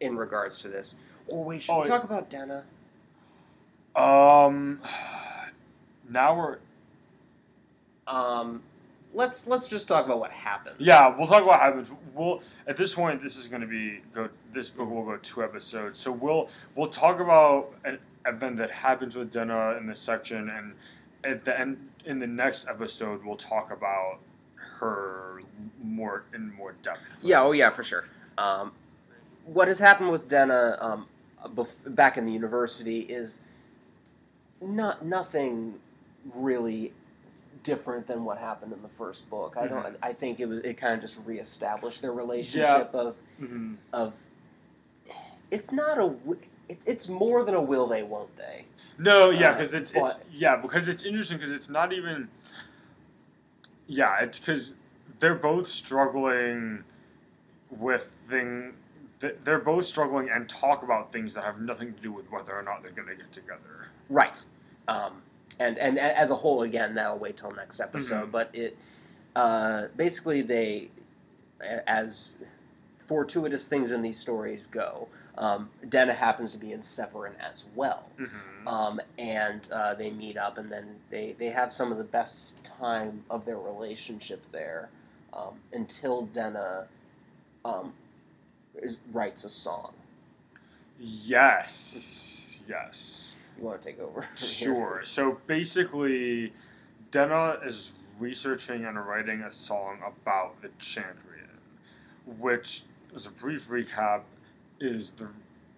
[0.00, 0.96] in regards to this.
[1.28, 2.64] Or wait, should Oh, we talk about Denna?
[3.94, 4.80] um.
[6.08, 6.58] Now we're
[8.06, 8.62] Um,
[9.12, 10.76] let's let's just talk about what happens.
[10.78, 11.08] yeah.
[11.08, 11.88] We'll talk about what happens.
[12.14, 13.22] We'll at this point.
[13.22, 14.28] This is going to be go.
[14.54, 15.98] This book will go two episodes.
[15.98, 20.74] So we'll we'll talk about an event that happens with Denna in this section, and
[21.24, 24.18] at the end in the next episode we'll talk about
[24.78, 25.40] her
[25.82, 27.00] more in more depth.
[27.22, 28.04] Yeah, oh yeah, for sure.
[28.38, 28.70] Um,
[29.46, 31.06] what has happened with Denna um,
[31.54, 33.40] bef- back in the university is
[34.60, 35.74] not nothing
[36.34, 36.92] really
[37.62, 39.56] different than what happened in the first book.
[39.58, 39.84] I don't.
[39.84, 39.96] Mhm.
[40.02, 44.12] I think it was it kind of just reestablished their relationship of hmm of.
[45.50, 46.14] It's not a.
[46.68, 48.64] It's it's more than a will they won't they.
[48.98, 52.28] No, yeah, Uh, because it's, it's but- yeah because it's interesting because it's not even.
[53.86, 54.74] Yeah, it's because
[55.20, 56.82] they're both struggling
[57.70, 58.72] with thing.
[59.20, 62.52] Th- They're both struggling and talk about things that have nothing to do with whether
[62.52, 63.88] or not they're going to get together.
[64.08, 64.40] Right.
[64.88, 65.22] Um,
[65.58, 68.28] and and as a whole, again, that'll wait till next episode.
[68.28, 68.30] Mhm.
[68.32, 68.76] But it
[69.34, 70.88] uh, basically they,
[71.86, 72.38] as
[73.06, 75.08] fortuitous things in these stories go,
[75.38, 78.06] um, Denna happens to be in Severen as well.
[78.18, 78.68] Mm-hmm.
[78.68, 82.62] Um, and uh, they meet up, and then they, they have some of the best
[82.64, 84.88] time of their relationship there
[85.32, 86.86] um, until Denna
[87.64, 87.92] um,
[88.82, 89.92] is, writes a song.
[90.98, 93.34] Yes, yes.
[93.58, 94.26] You want to take over?
[94.36, 95.02] Sure.
[95.04, 96.52] So basically,
[97.10, 101.60] Denna is researching and writing a song about the Chandrian,
[102.38, 102.82] which,
[103.14, 104.22] as a brief recap,
[104.80, 105.28] is the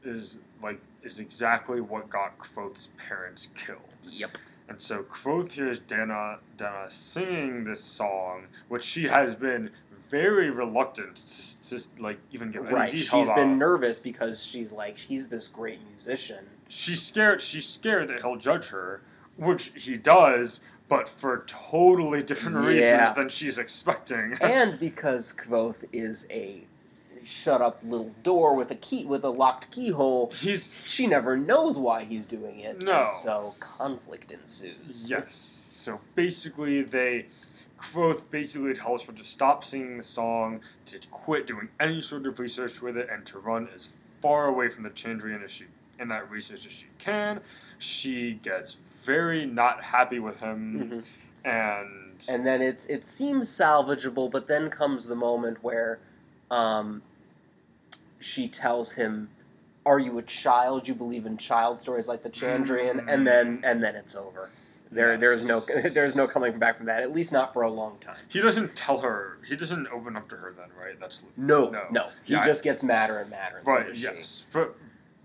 [0.05, 3.81] is like is exactly what got Kvothe's parents killed.
[4.05, 4.39] Yep.
[4.69, 9.71] And so Kvothe hears Denna Denna singing this song, which she has been
[10.11, 12.93] very reluctant to, to like even give any Right.
[12.93, 16.45] detail She's been nervous because she's like, he's this great musician.
[16.69, 19.01] she's scared she's scared that he'll judge her
[19.37, 22.67] which he does but for totally different Yeah.
[22.67, 26.65] reasons than she's expecting and because Kvothe is a
[27.25, 31.79] shut up little door with a key with a locked keyhole, he's she never knows
[31.79, 32.83] why he's doing it.
[32.83, 33.01] No.
[33.01, 35.09] And so conflict ensues.
[35.11, 37.27] yes so basically they
[37.79, 42.39] Kvothe basically tells her to stop singing the song, to quit doing any sort of
[42.39, 45.65] research with it, and to run as far away from the Chandrian as she
[46.01, 47.41] in that research as she can.
[47.79, 51.05] She gets very not happy with him,
[51.45, 51.49] Mhm.
[51.49, 55.99] and And then it's it seems salvageable, but then comes the moment where
[56.51, 57.03] um,
[58.19, 59.29] she tells him,
[59.87, 60.89] "Are you a child?
[60.89, 64.51] You believe in child stories like the Chandrian?" And then and then it's over.
[64.91, 65.21] There Yes.
[65.21, 65.61] there's no
[65.91, 67.03] there's no coming back from that.
[67.03, 68.17] At least not for a long time.
[68.29, 69.39] He doesn't tell her.
[69.47, 70.99] He doesn't open up to her then, right?
[70.99, 71.83] That's No, No.
[71.91, 72.09] no.
[72.25, 73.59] He Yeah, I- just gets madder and madder.
[73.59, 73.97] And so right.
[73.97, 74.03] she.
[74.05, 74.75] yes, but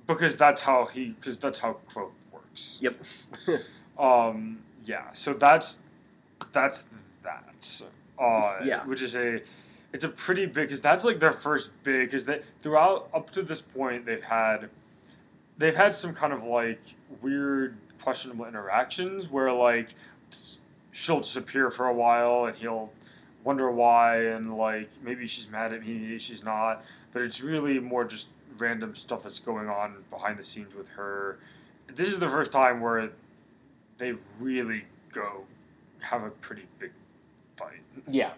[0.07, 2.79] because that's how he because that's how Kvothe works.
[2.81, 2.95] Yep.
[3.97, 4.59] Um.
[4.85, 5.13] Yeah.
[5.13, 5.79] So that's
[6.51, 6.85] that's
[7.23, 7.81] that.
[8.19, 8.83] Uh, Yeah.
[8.85, 9.41] Which is a
[9.93, 13.43] it's a pretty big because that's like their first big because they throughout up to
[13.43, 14.69] this point they've had
[15.59, 16.81] they've had some kind of like
[17.21, 19.89] weird questionable interactions where like
[20.91, 22.91] she'll disappear for a while and he'll
[23.43, 26.83] wonder why and like maybe she's mad at me maybe she's not.
[27.13, 28.27] But it's really more just
[28.57, 31.37] random stuff that's going on behind the scenes with her.
[31.95, 33.09] This is the first time where
[33.97, 35.43] they really go
[35.99, 36.91] have a pretty big
[37.55, 37.79] fight.
[38.07, 38.31] Yeah,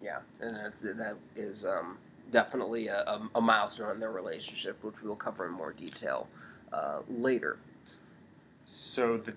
[0.00, 1.98] Yeah, and that's, that is um,
[2.30, 6.28] definitely a, a, a milestone in their relationship, which we will cover in more detail
[6.72, 7.58] uh, later.
[8.72, 9.34] So the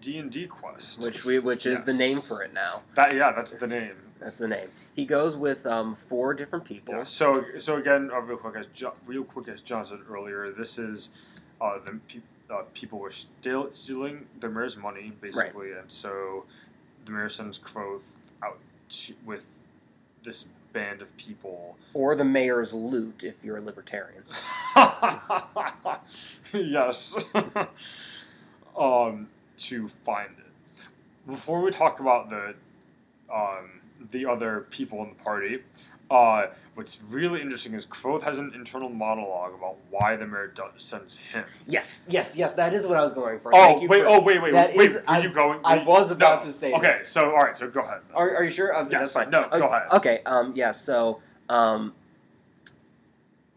[0.00, 2.82] D and D quest, which we which is the name for it now.
[2.94, 3.94] that yeah, that's the name.
[4.20, 4.68] That's the name.
[4.94, 6.94] He goes with um, four different people.
[6.94, 7.04] Yeah.
[7.04, 10.78] So so again, uh, real quick as jo- real quick as John said earlier, this
[10.78, 11.10] is
[11.60, 16.44] uh, the pe- uh, people were still stealing the Maer's money basically, and so
[17.06, 18.02] the Maer sends Kvothe
[18.42, 18.58] out
[18.90, 19.42] to, with
[20.24, 21.76] this band of people.
[21.94, 24.24] Or the Maer's loot, if you're a libertarian.
[26.52, 27.16] yes.
[28.76, 30.86] um, to find it.
[31.26, 32.54] Before we talk about the
[33.32, 33.70] um,
[34.10, 35.60] the other people in the party,
[36.10, 40.72] uh, what's really interesting is Kvothe has an internal monologue about why the Maer does,
[40.78, 41.44] sends him.
[41.68, 42.54] Yes, yes, yes.
[42.54, 43.54] That is what I was going for.
[43.54, 44.02] Oh Thank you wait!
[44.02, 44.42] for- Oh wait!
[44.42, 44.52] Wait!
[44.52, 44.84] that wait!
[44.86, 45.60] is- were I- you going?
[45.64, 46.48] I you- was about no.
[46.48, 48.00] to say Okay, so all right, so go ahead.
[48.14, 48.76] Are, are you sure?
[48.76, 49.30] Okay, Yes, fine.
[49.30, 49.82] no, go ahead.
[49.92, 50.20] Okay.
[50.26, 50.52] Um.
[50.56, 50.72] Yeah.
[50.72, 51.94] So, um,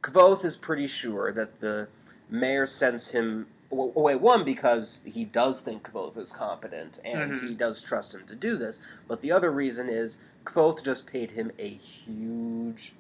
[0.02, 1.88] Kvothe is pretty sure that the
[2.30, 3.48] Maer sends him.
[3.72, 7.50] Wait, one because he does think Kvothe is competent and Mhm.
[7.50, 11.32] he does trust him to do this, but the other reason is Kvothe just paid
[11.32, 12.94] him a huge,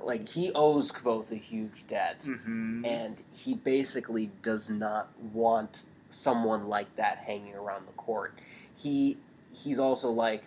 [0.00, 2.84] like he owes Kvothe a huge debt, Mm-hmm.
[2.86, 8.32] and he basically does not want someone like that hanging around the court.
[8.74, 9.18] He
[9.52, 10.44] he's also like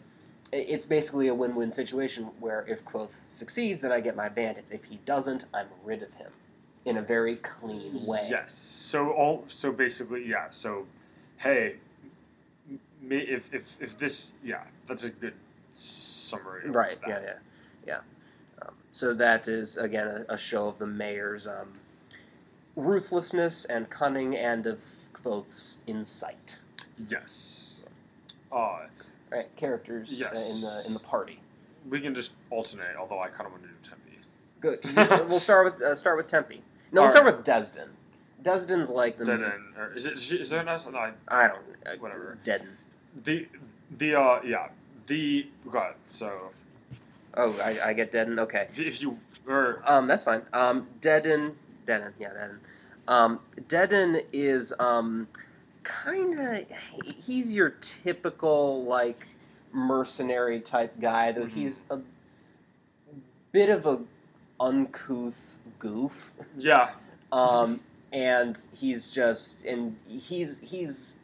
[0.54, 4.70] it's basically a win-win situation where if Kvothe succeeds, then I get my bandits.
[4.72, 6.32] If he doesn't, I'm rid of him
[6.86, 8.28] in a very clean way.
[8.30, 8.54] Yes.
[8.56, 10.48] So all so basically, yeah.
[10.50, 10.86] So,
[11.38, 11.76] hey,
[13.10, 15.34] if if if this, yeah, that's a good
[15.74, 16.70] summary.
[16.70, 17.00] Right.
[17.02, 17.10] that.
[17.10, 17.20] Yeah.
[17.22, 17.34] Yeah.
[17.88, 18.00] Yeah.
[18.68, 21.74] Um, so that is again a, a show of the Maer's um,
[22.76, 24.80] ruthlessness and cunning, and of
[25.14, 26.60] Kvothe's insight.
[27.10, 27.88] Yes.
[28.52, 28.82] Uh,
[29.32, 29.56] Right.
[29.56, 31.40] Characters uh, in the in the party.
[31.90, 32.98] we can just alternate.
[33.00, 34.20] Although I kind of want to do Tempi.
[34.60, 35.30] Good.
[35.30, 36.62] we'll start with uh, start with Tempi.
[36.92, 37.88] No, we'll start with Desden.
[38.44, 39.64] Desden's like the Dead end.
[39.78, 40.14] Or is it?
[40.32, 40.86] Is there S?
[40.92, 42.38] No, I- I don't uh, Whatever.
[42.44, 42.68] Dedan.
[43.24, 43.48] The
[43.98, 44.70] the uh yeah
[45.08, 45.94] the God.
[46.08, 46.52] So
[47.36, 48.38] Oh, I, I get Dedan.
[48.40, 48.68] Okay.
[48.72, 49.18] if, if you
[49.48, 50.42] or Um, that's fine.
[50.54, 51.54] Um, Dedan.
[51.86, 52.14] Dedan.
[52.20, 52.58] Yeah, Dedan.
[53.08, 53.40] Um,
[53.70, 55.28] Dedan is um,
[55.84, 56.66] kind of
[57.06, 59.28] he's your typical like
[59.72, 61.50] mercenary type guy, though Mhm.
[61.52, 62.00] he's a
[63.52, 64.00] bit of a
[64.60, 66.32] uncouth goof.
[66.58, 66.92] yeah
[67.32, 67.80] um,
[68.14, 71.18] and he's just and he's he's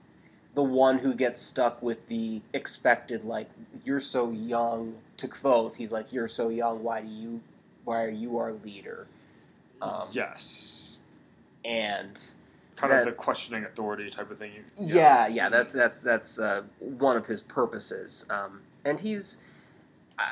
[0.55, 3.49] the one who gets stuck with the expected like
[3.85, 5.75] you're so young to Kvothe.
[5.75, 6.81] He's like you're so young.
[6.83, 7.41] Why do you?
[7.85, 9.05] Why are you our leader?
[9.81, 10.99] Um, yes
[11.63, 12.19] And
[12.75, 14.51] kind that- of the questioning authority type of thing.
[14.79, 18.25] You- yeah, yeah, that's that's that's uh, one of his purposes.
[18.29, 19.37] Um, and he's.
[20.17, 20.23] Uh,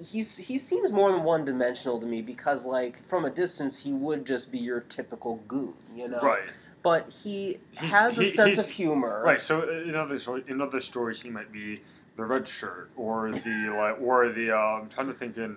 [0.00, 3.92] He's he seems more than one dimensional to me because like from a distance he
[3.92, 6.20] would just be your typical goon, you know.
[6.20, 6.48] right.
[6.82, 9.22] but he He's- has a he- sense of humor.
[9.24, 9.42] Right.
[9.42, 11.80] So in other in other stories, he might be
[12.16, 15.56] the red shirt or the like, or the uh, I'm trying to think in.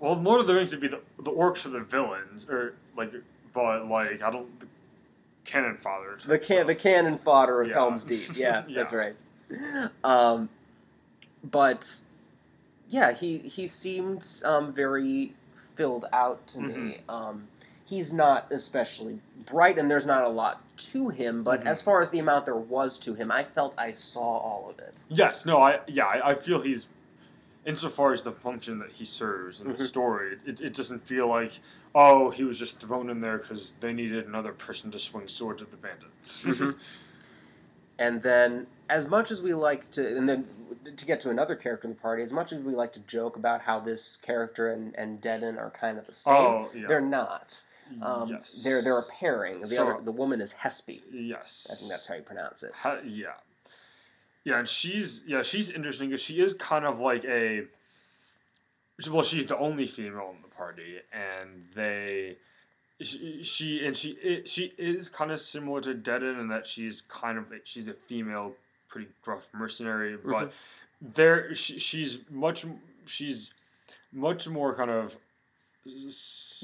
[0.00, 3.12] Well, Lord of the Rings would be the the orcs are the villains, or like,
[3.54, 4.58] but like I don't.
[4.60, 4.66] The
[5.44, 6.18] cannon fodder.
[6.24, 7.74] The can the cannon fodder of Yeah.
[7.74, 8.36] Helm's Deep.
[8.36, 8.82] Yeah, Yeah.
[8.82, 9.14] that's right.
[10.04, 10.48] Um,
[11.44, 11.96] but
[12.92, 15.32] yeah, he he seemed um, very
[15.76, 16.74] filled out to me.
[16.74, 17.10] Mm-hmm.
[17.10, 17.48] Um,
[17.86, 20.60] he's not especially bright, and there's not a lot
[20.92, 21.42] to him.
[21.42, 21.66] But Mhm.
[21.66, 24.78] as far as the amount there was to him, I felt I saw all of
[24.78, 24.94] it.
[25.08, 25.46] Yes.
[25.46, 25.62] No.
[25.62, 26.04] I yeah.
[26.06, 26.86] I, I feel he's.
[27.64, 29.78] Insofar as the function that he serves in Mhm.
[29.78, 31.52] the story, it, it doesn't feel like,
[31.94, 35.62] oh, he was just thrown in there because they needed another person to swing swords
[35.62, 36.42] at the bandits.
[36.42, 36.76] Mhm.
[38.02, 40.46] And then, as much as we like to, and then
[40.96, 43.36] to get to another character in the party, as much as we like to joke
[43.36, 46.86] about how this character and, and Dedan are kind of the same, oh, yeah.
[46.88, 47.60] they're not.
[48.00, 48.62] Um, yes.
[48.64, 49.60] They're they're a pairing.
[49.60, 51.02] The So- other the woman is Hespe.
[51.12, 51.68] Yes.
[51.70, 52.72] I think that's how you pronounce it.
[52.74, 53.34] Ha- yeah.
[54.44, 57.66] Yeah, and she's yeah she's interesting because she is kind of like a.
[59.10, 62.36] Well, she's the only female in the party, and they,
[63.00, 67.38] she, she and she she is kind of similar to Dedan in that she's kind
[67.38, 68.54] of she's a female,
[68.88, 70.30] pretty gruff mercenary, mm-hmm.
[70.30, 70.52] but
[71.00, 72.64] there she, she's much
[73.06, 73.52] she's
[74.12, 75.16] much more kind of.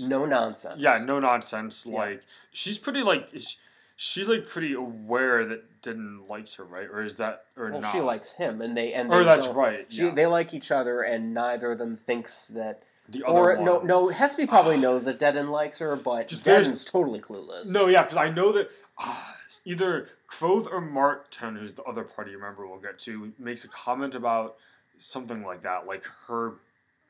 [0.00, 0.76] No nonsense.
[0.78, 1.84] yeah, no nonsense.
[1.84, 1.98] Yeah.
[1.98, 2.22] Like
[2.52, 3.56] she's pretty like is-
[3.96, 6.86] she's like pretty aware that Dedan likes her, right?
[6.86, 7.92] Or is that or Well, not?
[7.92, 9.86] she likes him, and they and Or that's right.
[9.88, 10.14] She, yeah.
[10.14, 12.82] They like each other, and neither of them thinks that.
[13.08, 13.64] The other Or one.
[13.64, 14.06] no, no.
[14.08, 17.70] Hespe probably knows that Dedan likes her, but Just there's- Dedan's totally clueless.
[17.70, 22.36] No, yeah, because I know that ah, either Kvothe or Marten, who's the other party
[22.36, 24.56] member we'll get to, makes a comment about
[24.98, 26.54] something like that, like her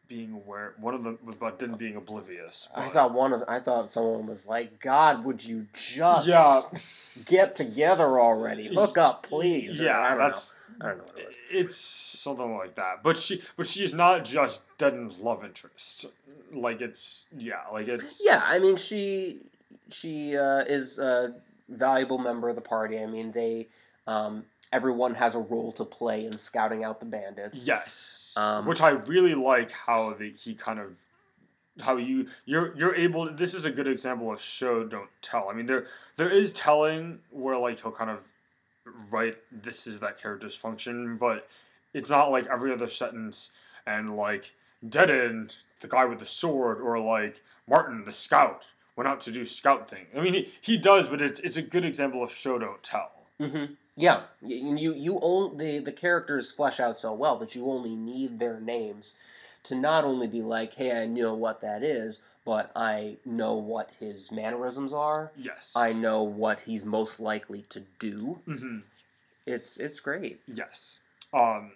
[0.08, 0.72] being aware.
[0.80, 2.68] One of them was about Din being oblivious.
[2.74, 6.62] I thought one of I thought someone was like, God, would you just Yeah,
[7.26, 8.74] get together already?
[8.74, 9.80] Hook up, please.
[9.80, 10.86] Or yeah, I don't that's know.
[10.86, 11.36] I don't know what it was.
[11.50, 13.02] it's something like that.
[13.02, 16.06] But she, but she is not just Denton's love interest.
[16.52, 19.38] Like it's yeah, like it's Yeah, I mean she
[19.90, 21.34] she uh, is a
[21.68, 22.98] valuable member of the party.
[22.98, 23.66] I mean they
[24.06, 27.66] um, everyone has a role to play in scouting out the bandits.
[27.66, 30.96] Yes, Um, which I really like how the, he kind of
[31.80, 33.32] how you you're you're able.
[33.32, 35.48] This is a good example of show don't tell.
[35.48, 38.18] I mean there there is telling where like he'll kind of
[39.10, 41.46] write this is that character's function, but
[41.94, 43.52] it's not like every other sentence
[43.86, 44.52] and like
[44.88, 48.62] dead end the guy with the sword or like Marten the scout
[48.96, 50.06] went out to do scout thing.
[50.16, 53.12] I mean he, he does, but it's it's a good example of show don't tell.
[53.40, 53.66] hmm
[53.98, 58.38] Yeah, you you, own the the characters flesh out so well that you only need
[58.38, 59.16] their names
[59.64, 63.90] to not only be like, hey, I know what that is, but I know what
[63.98, 65.32] his mannerisms are.
[65.36, 68.38] Yes, I know what he's most likely to do.
[68.46, 68.78] hmm
[69.46, 70.40] It's it's great.
[70.46, 71.00] Yes.
[71.34, 71.72] Um.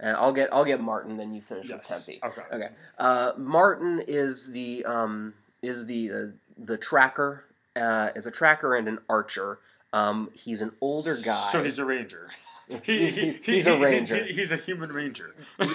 [0.00, 1.78] And I'll get I'll get Marten, then you finish Yes.
[1.78, 2.20] with Tempi.
[2.22, 2.42] Okay.
[2.52, 2.68] Okay.
[2.98, 5.32] Uh, Marten is the um,
[5.62, 6.26] is the uh,
[6.58, 7.44] the tracker.
[7.74, 9.58] Uh, is a tracker and an archer.
[9.92, 11.48] Um, he's an older guy.
[11.52, 12.28] So he's a ranger.
[12.82, 14.16] He's- he's- he's a ranger.
[14.22, 15.34] He's, he's a human ranger.
[15.58, 15.70] Th-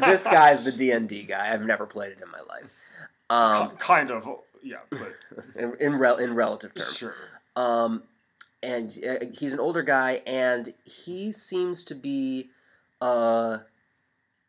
[0.00, 1.52] this guy's the D and D guy.
[1.52, 2.70] I've never played it in my life.
[3.28, 4.26] Um, kind of.
[4.62, 5.14] Yeah, but
[5.56, 6.96] in in, rel- in relative terms.
[6.96, 7.14] sure.
[7.54, 8.02] Um,
[8.62, 12.48] and uh, he's an older guy, and he seems to be.
[13.02, 13.58] Uh,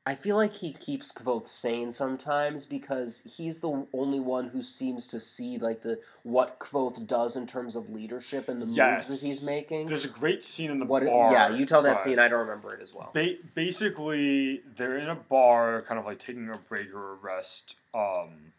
[0.06, 5.06] I feel like he keeps Kvothe sane sometimes because he's the only one who seems
[5.08, 9.08] to see like the what Kvothe does in terms of leadership and the Yes.
[9.10, 9.88] moves that he's making.
[9.88, 11.06] There's a great scene in the What?
[11.06, 11.32] bar.
[11.32, 12.18] Yeah, you tell that scene.
[12.18, 13.12] I don't remember it as well.
[13.14, 17.76] Ba- basically, they're in a bar, kind of like taking a break or a rest.
[17.94, 18.54] Um,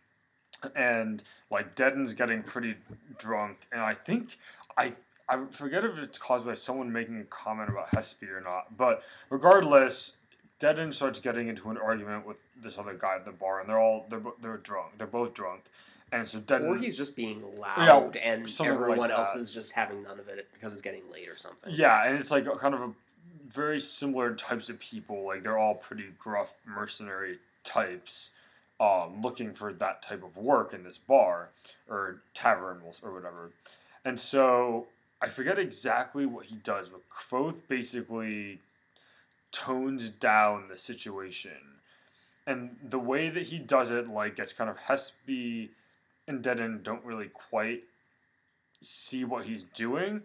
[0.77, 2.77] and like Dedan's getting pretty
[3.19, 4.29] drunk, and I think
[4.77, 4.93] I
[5.29, 9.03] I forget if it's caused by someone making a comment about Hespe or not, but
[9.31, 10.19] regardless,
[10.61, 13.81] Dedan starts getting into an argument with this other guy at the bar, and they're
[13.81, 15.63] all they're they're drunk, they're both drunk,
[16.13, 19.73] and so Dedan Or he's just being loud, and something like everyone else is just
[19.73, 21.73] having none of it because it's getting late or something.
[21.75, 22.91] Yeah, and it's like a, kind of a
[23.49, 25.25] very similar types of people.
[25.25, 28.31] Like they're all pretty gruff mercenary types,
[28.81, 31.49] um, looking for that type of work in this bar
[31.89, 33.51] or tavern or whatever.
[34.05, 34.87] And so
[35.23, 38.61] I forget exactly what he does, but Kvothe basically
[39.53, 41.79] tones down the situation.
[42.47, 45.69] And the way that he does it, like, gets kind of Hespe
[46.27, 47.85] and Dedan don't really quite
[48.83, 50.23] see what he's doing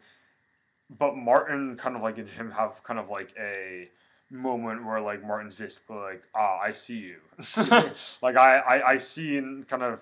[0.90, 3.90] but Marten kind of like and him have kind of like a
[4.30, 7.18] moment where like Marten's basically like, ah, I see you.
[8.22, 10.00] like I, I, I see and kind of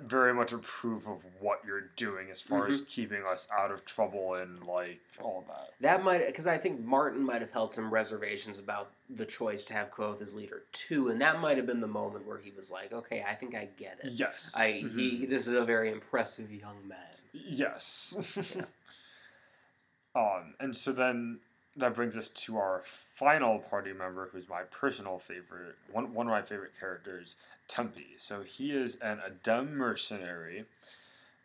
[0.00, 4.34] very much approve of what you're doing as far as keeping us out of trouble
[4.34, 5.70] and like all that.
[5.80, 9.74] That might because I think Marten might have held some reservations about the choice to
[9.74, 12.70] have Kvothe as leader too, and that might have been the moment where he was
[12.70, 14.12] like, "Okay, I think I get it.
[14.12, 14.52] Yes.
[14.54, 14.94] I Mhm.
[14.94, 16.98] he this is a very impressive young man."
[17.32, 18.16] Yes.
[20.14, 21.40] um, and so then
[21.76, 26.30] that brings us to our final party member, who's my personal favorite, one, one of
[26.30, 27.36] my favorite characters,
[27.72, 28.14] Tempi.
[28.18, 30.66] So he is an Adem mercenary.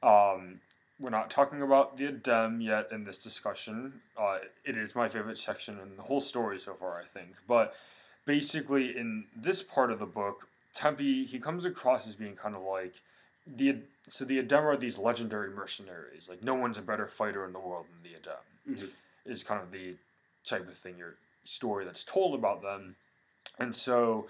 [0.04, 0.60] Um,
[1.00, 4.02] we're not talking about the Adem yet in this discussion.
[4.18, 7.30] Uh, it is my favorite section in the whole story so far, I think.
[7.48, 7.76] But
[8.26, 12.62] basically, in this part of the book, Tempi he comes across as being kind of
[12.62, 12.96] like
[13.48, 13.78] the
[14.10, 16.28] so the Adem are these legendary mercenaries.
[16.28, 18.80] Like no one's a better fighter in the world than the Adem.
[18.84, 18.90] Mhm.
[19.26, 19.96] Is kind of the
[20.44, 21.16] type of thing your
[21.46, 22.98] story that's told about them.
[23.60, 24.28] And so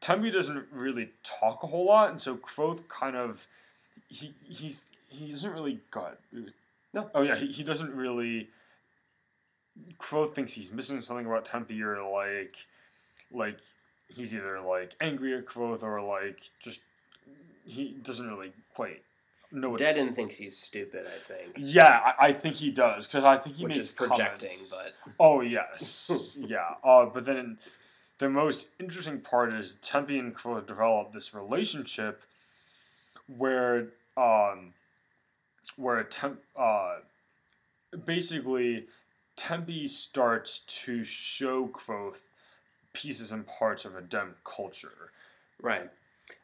[0.00, 3.46] Tempi doesn't really talk a whole lot, and so Kvothe kind of
[4.08, 6.18] he he's he doesn't really got
[6.92, 7.10] No.
[7.14, 8.48] Oh yeah, he, he doesn't really
[9.98, 12.56] Kvothe thinks he's missing something about Tempi or like
[13.32, 13.58] like
[14.08, 16.80] he's either like angry at Kvothe or like just
[17.64, 19.02] he doesn't really quite
[19.52, 21.06] know what Dedan thinks he's stupid.
[21.06, 23.92] I think, yeah, I, I think he does because I think he which makes is
[23.92, 24.70] projecting, comments-
[25.04, 26.74] but Oh yes, yeah.
[26.82, 27.58] Uh, but then
[28.20, 32.22] the most interesting part is Tempi and Kvothe develop this relationship
[33.38, 34.74] where um,
[35.76, 36.96] where Temp uh,
[38.04, 38.84] basically
[39.36, 42.18] Tempi starts to show Kvothe
[42.92, 45.10] pieces and parts of Adem culture.
[45.60, 45.90] right.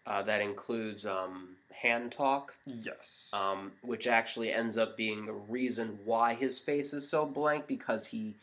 [0.04, 2.54] Uh, that includes um, hand talk.
[2.64, 3.30] Yes.
[3.34, 8.06] um, which actually ends up being the reason why his face is so blank because
[8.06, 8.34] he,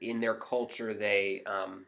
[0.00, 1.84] in their culture, they um,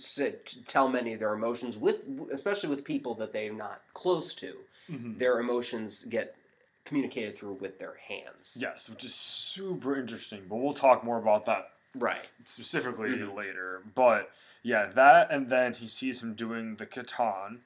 [0.00, 4.34] say, to tell many of their emotions with, especially with people that they're not close
[4.36, 4.56] to.
[4.90, 5.18] Mhm.
[5.18, 6.36] Their emotions get
[6.84, 8.56] communicated through with their hands.
[8.60, 12.28] Yes, which is super interesting, but we'll talk more about that Right.
[12.44, 13.34] specifically Mhm.
[13.34, 13.82] later.
[13.94, 14.30] But
[14.62, 17.60] yeah, that and then he sees him doing the Ketan,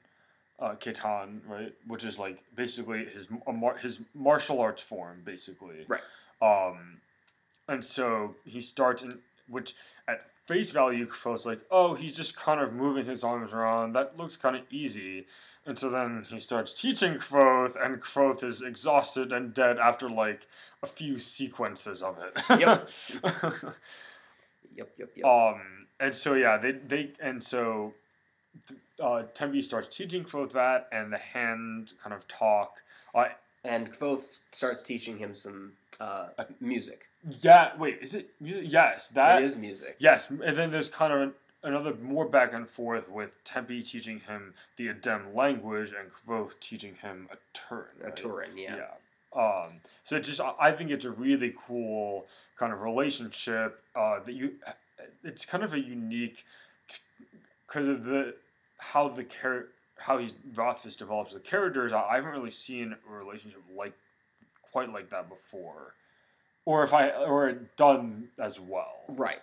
[0.59, 5.85] uh, Ketan, right, which is like basically his a mar- his martial arts form, basically.
[5.87, 6.03] Right.
[6.41, 7.01] Um,
[7.67, 9.75] and so he starts in which
[10.07, 13.93] at face value, Kvothe's like, oh, he's just kind of moving his arms around.
[13.93, 15.27] That looks kind of easy.
[15.67, 20.47] And so then he starts teaching Kvothe, and Kvothe is exhausted and dead after like
[20.81, 22.59] a few sequences of it.
[22.59, 22.89] Yep.
[24.75, 25.25] Yep, yep, yep.
[25.25, 27.93] Um, and so yeah, they they and so
[29.03, 32.77] uh, Tempi starts teaching Kvothe that, and the hand kind of talk.
[33.13, 33.25] Uh,
[33.65, 34.23] and Kvothe
[34.53, 36.27] starts teaching him some uh,
[36.61, 37.08] music.
[37.41, 38.71] Yeah, wait, is it music?
[38.71, 39.95] Yes, that it is music.
[39.99, 44.53] Yes, and then there's kind of another more back and forth with Tempi teaching him
[44.77, 47.87] the Adem language and Kvothe teaching him a Turin.
[48.01, 48.15] A right?
[48.15, 48.77] Turin, yeah.
[48.77, 48.85] Yeah.
[49.35, 52.25] Um, so it just, I think it's a really cool
[52.57, 54.53] kind of relationship uh, that you.
[55.23, 56.43] It's kind of a unique
[57.67, 58.35] because of the
[58.77, 59.67] how the char-
[59.97, 61.93] how he's Rothfuss develops the characters.
[61.93, 63.93] I I haven't really seen a relationship like
[64.71, 65.93] quite like that before,
[66.69, 69.01] or if I or done as well.
[69.07, 69.39] Right.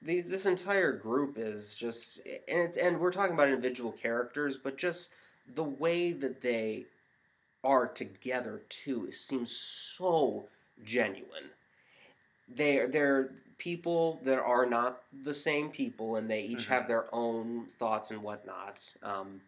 [0.00, 4.78] These this entire group is just and it's and we're talking about individual characters, but
[4.78, 5.12] just
[5.54, 6.86] the way that they
[7.62, 10.46] are together too seems so
[10.86, 11.50] genuine.
[12.48, 13.28] They they're
[13.58, 16.68] people that are not the same people, and they each Mhm.
[16.68, 19.42] have their own thoughts and whatnot, um,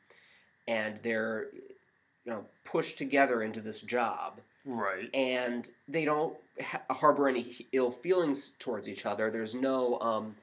[0.68, 5.08] and they're you know pushed together into this job Right.
[5.14, 9.30] and they don't ha- harbor any ill feelings towards each other.
[9.30, 10.36] There's no um,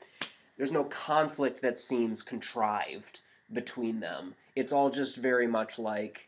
[0.57, 3.21] there's no conflict that seems contrived
[3.53, 4.33] between them.
[4.55, 6.27] It's all just very much like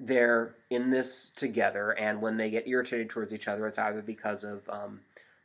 [0.00, 4.44] they're in this together, and when they get irritated towards each other, it's either because
[4.44, 5.00] of um,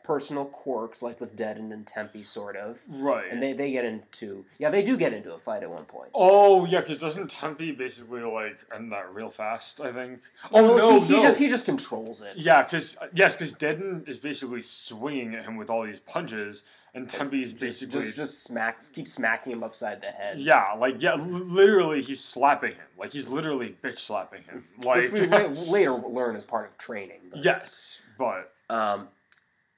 [0.06, 3.26] personal quirks, like with Dedan and Tempi, sort of, Right.
[3.32, 6.10] and they, they get into yeah they do get into a fight at one point.
[6.14, 9.82] Oh yeah, because doesn't Tempi basically like end that real fast?
[9.82, 10.20] I think.
[10.52, 11.22] Oh Well, no, he, he no.
[11.24, 12.34] just he just controls it.
[12.38, 17.10] yeah, because yes, because Dedan is basically swinging at him with all these punches, and
[17.10, 20.40] Tempi's basically just just smacks keeps smacking him upside the head.
[20.40, 25.12] yeah, like yeah, literally he's slapping him, like he's literally bitch slapping him, like which
[25.12, 27.20] we la- later learn as part of training.
[27.32, 29.08] But, yes, but Um,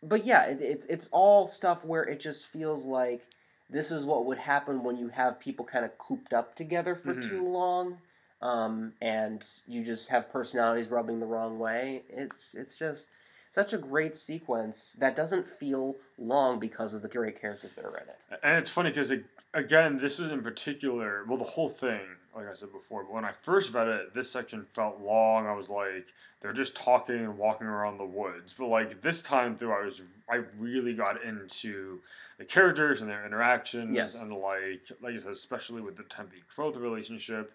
[0.08, 3.24] but yeah, it, it's it's all stuff where it just feels like
[3.70, 7.14] this is what would happen when you have people kind of cooped up together for
[7.14, 7.30] Mhm.
[7.30, 7.98] too long,
[8.42, 12.04] um, and you just have personalities rubbing the wrong way.
[12.10, 13.10] It's it's just
[13.50, 17.98] such a great sequence that doesn't feel long because of the great characters that are
[17.98, 18.40] in it.
[18.44, 19.12] And it's funny because
[19.54, 21.24] again, this is in particular.
[21.28, 22.02] Well, the whole thing,
[22.38, 25.48] like I said before, but when I first read it, this section felt long.
[25.48, 26.06] I was like,
[26.40, 28.54] they're just talking and walking around the woods.
[28.58, 32.00] But like this time through, I was I really got into
[32.38, 34.14] the characters and their interactions, Yes.
[34.16, 37.52] and like like I said, especially with the Tempi Kvothe relationship,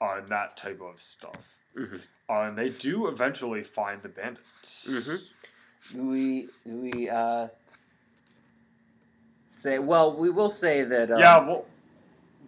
[0.00, 1.54] uh, and that type of stuff.
[1.76, 2.00] Mhm.
[2.28, 4.88] Uh, and they do eventually find the bandits.
[4.90, 5.20] Mhm.
[5.92, 7.46] Do we do we uh,
[9.46, 9.78] say?
[9.78, 11.12] Well, we will say that.
[11.12, 11.66] Um, Yeah, well,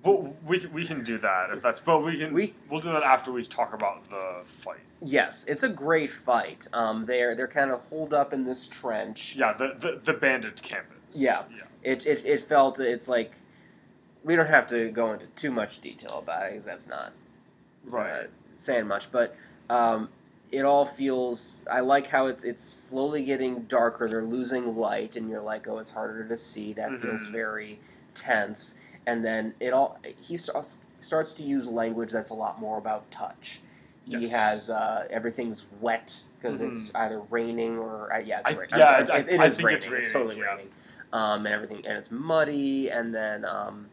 [0.03, 1.81] well, we can- we can do that if that's.
[1.81, 4.81] But we can We- we, will do that after we talk about the fight.
[5.01, 6.67] Yes, it's a great fight.
[6.73, 9.37] Um, they're they're kind of holed up in this trench.
[9.37, 10.97] Yeah, the the, the bandit campus.
[11.17, 11.43] Yeah.
[11.55, 11.63] yeah.
[11.83, 13.33] It, it it felt it's like
[14.25, 17.13] we don't have to go into too much detail about it because that's not
[17.85, 18.11] Right.
[18.13, 18.23] uh,
[18.55, 19.35] saying much, but
[19.69, 20.09] um,
[20.53, 21.61] it all feels.
[21.71, 24.07] I like how it's it's slowly getting darker.
[24.09, 26.73] They're losing light, and you're like, oh, it's harder to see.
[26.75, 27.33] That feels Mhm.
[27.33, 27.81] very
[28.15, 28.79] tense.
[29.07, 33.11] And then it all he starts starts to use language that's a lot more about
[33.11, 33.61] touch.
[34.05, 34.31] He Yes.
[34.33, 39.09] has uh, everything's wet because it's either raining or uh, yeah, it's I- yeah, I'm-
[39.11, 39.77] I- it- it I is raining.
[39.79, 40.45] it's It's, raining, totally yeah.
[40.55, 40.69] raining,
[41.13, 43.89] um, and everything, and it's muddy, and then um,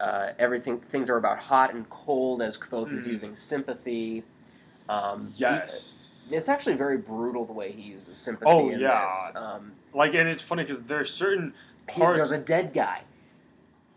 [0.00, 3.12] uh, everything things are about hot and cold as Kvothe is Mhm.
[3.12, 4.24] using sympathy.
[4.88, 6.30] Um, he- Yes.
[6.32, 9.04] it's actually very brutal the way he uses sympathy Oh, in yeah.
[9.06, 9.36] this.
[9.36, 11.54] Um, like, and it's funny because there's certain
[11.88, 12.18] he- parts.
[12.18, 13.02] there's a dead guy.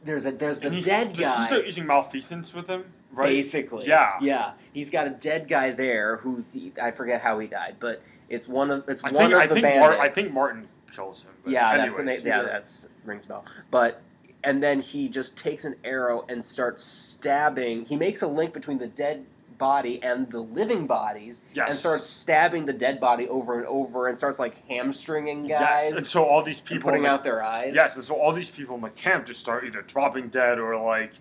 [0.03, 1.39] There's a there's the dead does guy.
[1.41, 2.85] he start using malfeasance with him?
[3.11, 3.27] Right.
[3.27, 4.13] Basically, Yeah.
[4.21, 4.53] yeah.
[4.73, 8.47] He's got a dead guy there who's the, I forget how he died, but it's
[8.47, 9.79] one of it's I one think of I the think.
[9.79, 11.31] Mar- I think Marten kills him.
[11.43, 12.21] But yeah, that's the.
[12.25, 13.45] Yeah, that's rings a bell.
[13.69, 14.01] But
[14.43, 17.85] and then he just takes an arrow and starts stabbing.
[17.85, 19.25] He makes a link between the dead
[19.57, 21.69] body and the living bodies Yes.
[21.69, 25.83] and starts stabbing the dead body over and over and starts like hamstringing guys.
[25.83, 25.97] Yes.
[25.97, 27.73] And so all these people putting in the- out their eyes.
[27.75, 30.77] Yes, and so all these people in the camp just start either dropping dead or
[30.77, 31.11] like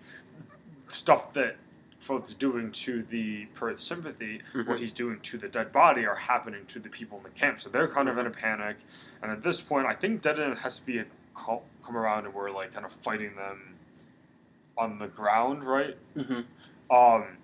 [0.87, 1.55] stuff that
[2.01, 4.77] Kvothe is doing to the per sympathy, what Mhm.
[4.79, 7.61] he's doing to the dead body are happening to the people in the camp.
[7.61, 8.75] So they're kind of in a panic,
[9.21, 12.73] and at this point, I think Dedan Hespe had co- come around and we're like
[12.73, 13.75] kind of fighting them
[14.77, 15.95] on the ground, right?
[16.15, 16.41] hmm
[16.91, 17.37] Um,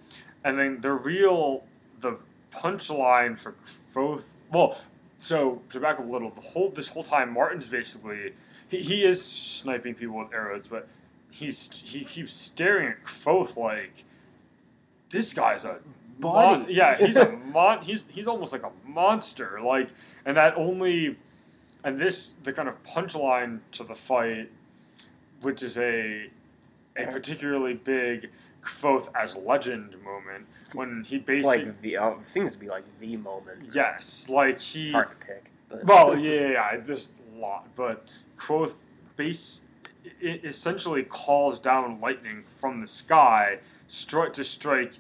[0.44, 1.64] and then the real
[2.02, 2.18] the
[2.54, 3.56] punchline for
[3.94, 4.80] both well,
[5.20, 8.34] so to back up a little, the whole this whole time Marten's basically
[8.68, 10.88] he, he is sniping people with arrows, but
[11.30, 14.04] he's he keeps staring at Kvothe like
[15.12, 15.80] this guy's a
[16.20, 19.60] mon- yeah, he's a mon he's he's almost like a monster.
[19.62, 19.90] Like
[20.26, 21.18] and that only
[21.84, 24.50] and this the kind of punchline to the fight,
[25.42, 26.30] which is a
[26.98, 28.30] a particularly big
[28.62, 33.18] Kvothe as legend moment when he basically like the uh, seems to be like the
[33.18, 33.70] moment.
[33.74, 35.52] yes, like he hard to pick.
[35.70, 35.86] But.
[35.86, 36.96] well, yeah, yeah, yeah,
[37.36, 38.08] a lot, but
[38.38, 38.74] Kvothe
[39.16, 39.62] base
[40.22, 44.94] it essentially calls down lightning from the sky, strike to strike.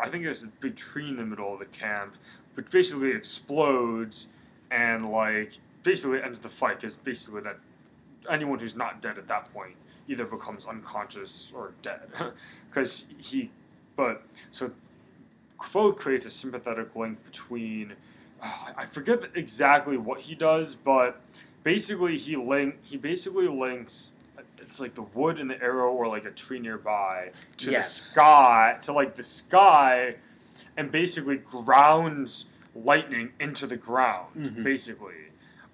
[0.00, 2.14] I think there's a big tree in the middle of the camp,
[2.54, 4.28] which basically explodes
[4.70, 5.52] and like
[5.82, 6.80] basically ends the fight.
[6.80, 7.58] Because basically that
[8.30, 9.76] anyone who's not dead at that point
[10.08, 12.00] either becomes unconscious or dead.
[12.70, 13.50] Because he,
[13.94, 14.72] but so
[15.60, 17.92] Kvothe creates a sympathetic link between
[18.42, 21.20] I forget exactly what he does, but
[21.62, 24.14] basically he link he basically links
[24.58, 27.96] it's like the wood and the arrow or like a tree nearby to Yes.
[27.96, 30.16] the sky to like the sky
[30.76, 34.64] and basically grounds lightning into the ground Mhm.
[34.64, 35.14] basically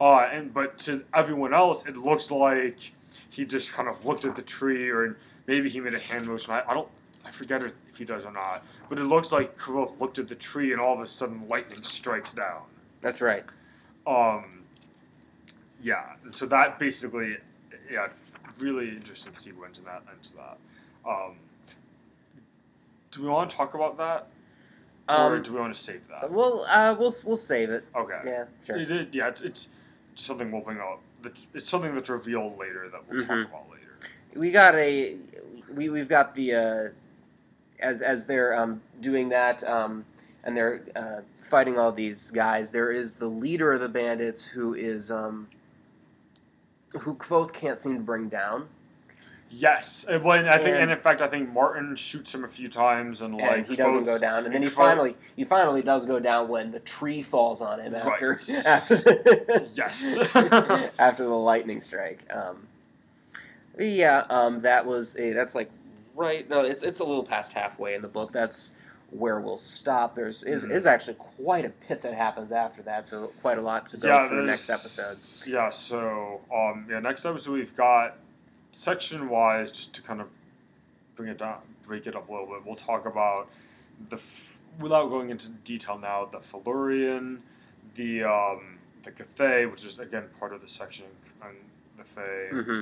[0.00, 2.92] uh and but to everyone else it looks like
[3.30, 5.16] he just kind of looked at the tree or
[5.46, 6.88] maybe he made a hand motion i, I don't
[7.24, 10.34] i forget if he does or not but it looks like Kvothe looked at the
[10.34, 12.62] tree and all of a sudden lightning strikes down
[13.00, 13.44] That's right.
[14.06, 14.44] um,
[15.82, 17.38] yeah, and so that basically,
[17.90, 18.08] yeah,
[18.58, 20.58] really interesting sequence and that ends that.
[21.10, 21.36] Um,
[23.12, 24.26] do we want to talk about that,
[25.08, 26.30] or Um, do we want to save that?
[26.30, 27.84] we'll uh, we'll we'll save it.
[27.96, 28.20] Okay.
[28.26, 28.76] Yeah, sure.
[28.76, 29.68] It, it- yeah, it's, it's
[30.16, 31.00] something we'll bring up.
[31.22, 33.26] That- It's something that's revealed later that we'll Mhm.
[33.26, 33.86] talk about later.
[34.34, 35.16] we got a
[35.74, 36.88] we we've got the uh,
[37.80, 40.04] as as they're um, doing that um,
[40.44, 42.70] and they're uh, fighting all these guys.
[42.70, 45.48] There is the leader of the bandits who is um,
[47.00, 48.68] who Kvothe can't seem to bring down,
[49.52, 52.48] Yes, and when I think, and, And- in fact, I think Marten shoots him a
[52.48, 54.44] few times, and, like he doesn't go down.
[54.46, 57.94] And then he finally he finally does go down when the tree falls on him
[57.96, 58.50] after Right.
[58.66, 60.18] after, Yes.
[60.98, 62.20] after the lightning strike.
[62.32, 62.68] Um,
[63.78, 65.70] yeah, um, that was a, that's like
[66.14, 66.48] right.
[66.48, 68.30] No, it's it's a little past halfway in the book.
[68.32, 68.74] That's
[69.10, 70.14] where we'll stop.
[70.14, 70.70] There's is, Mhm.
[70.70, 74.06] is actually quite a bit that happens after that, so quite a lot to go
[74.08, 75.50] yeah, through next episode.
[75.50, 78.16] Yeah, so um, yeah, next episode we've got
[78.72, 80.28] section wise, just to kind of
[81.16, 82.64] bring it down, break it up a little bit.
[82.64, 83.48] We'll talk about
[84.08, 87.38] the f- without going into detail now, the Felurian,
[87.94, 91.06] the um, the Cthaeh, which is again part of the section
[91.42, 91.50] on
[91.98, 92.80] the Fae, hmm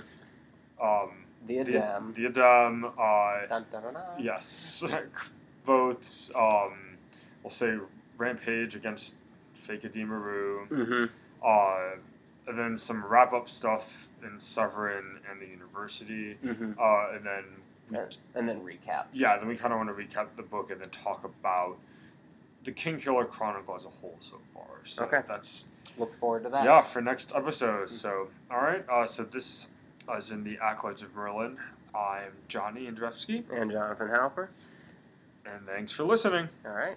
[0.85, 1.11] um,
[1.47, 2.15] The the Adem.
[2.15, 4.03] the Adem, uh, Dun, dun, dun, dun.
[4.23, 4.85] yes,
[5.65, 6.31] votes.
[6.37, 6.97] Um,
[7.43, 7.77] we'll say
[8.17, 9.17] rampage against
[9.55, 10.67] Fake Maru.
[10.69, 11.11] Mhm.
[11.45, 11.97] Uh,
[12.49, 16.37] and then some wrap up stuff in Severen and the university.
[16.43, 16.77] Mhm.
[16.79, 17.45] Uh, and then,
[18.01, 19.07] And, and then recap.
[19.13, 21.77] yeah, then we kind of want to recap the book and then talk about
[22.65, 24.65] the Kingkiller Chronicle as a whole so far.
[24.85, 25.23] So Okay.
[25.29, 25.67] that's,
[25.97, 26.65] Look forward to that.
[26.65, 27.91] yeah, for next episode.
[27.91, 28.85] So, all right.
[28.89, 29.69] Uh, so this
[30.17, 31.59] is in the Acolytes of Merlin.
[31.95, 34.49] I'm Johnny Andrzejewski, And Jonathan Halper.
[35.47, 36.49] and thanks for listening.
[36.65, 36.97] All right.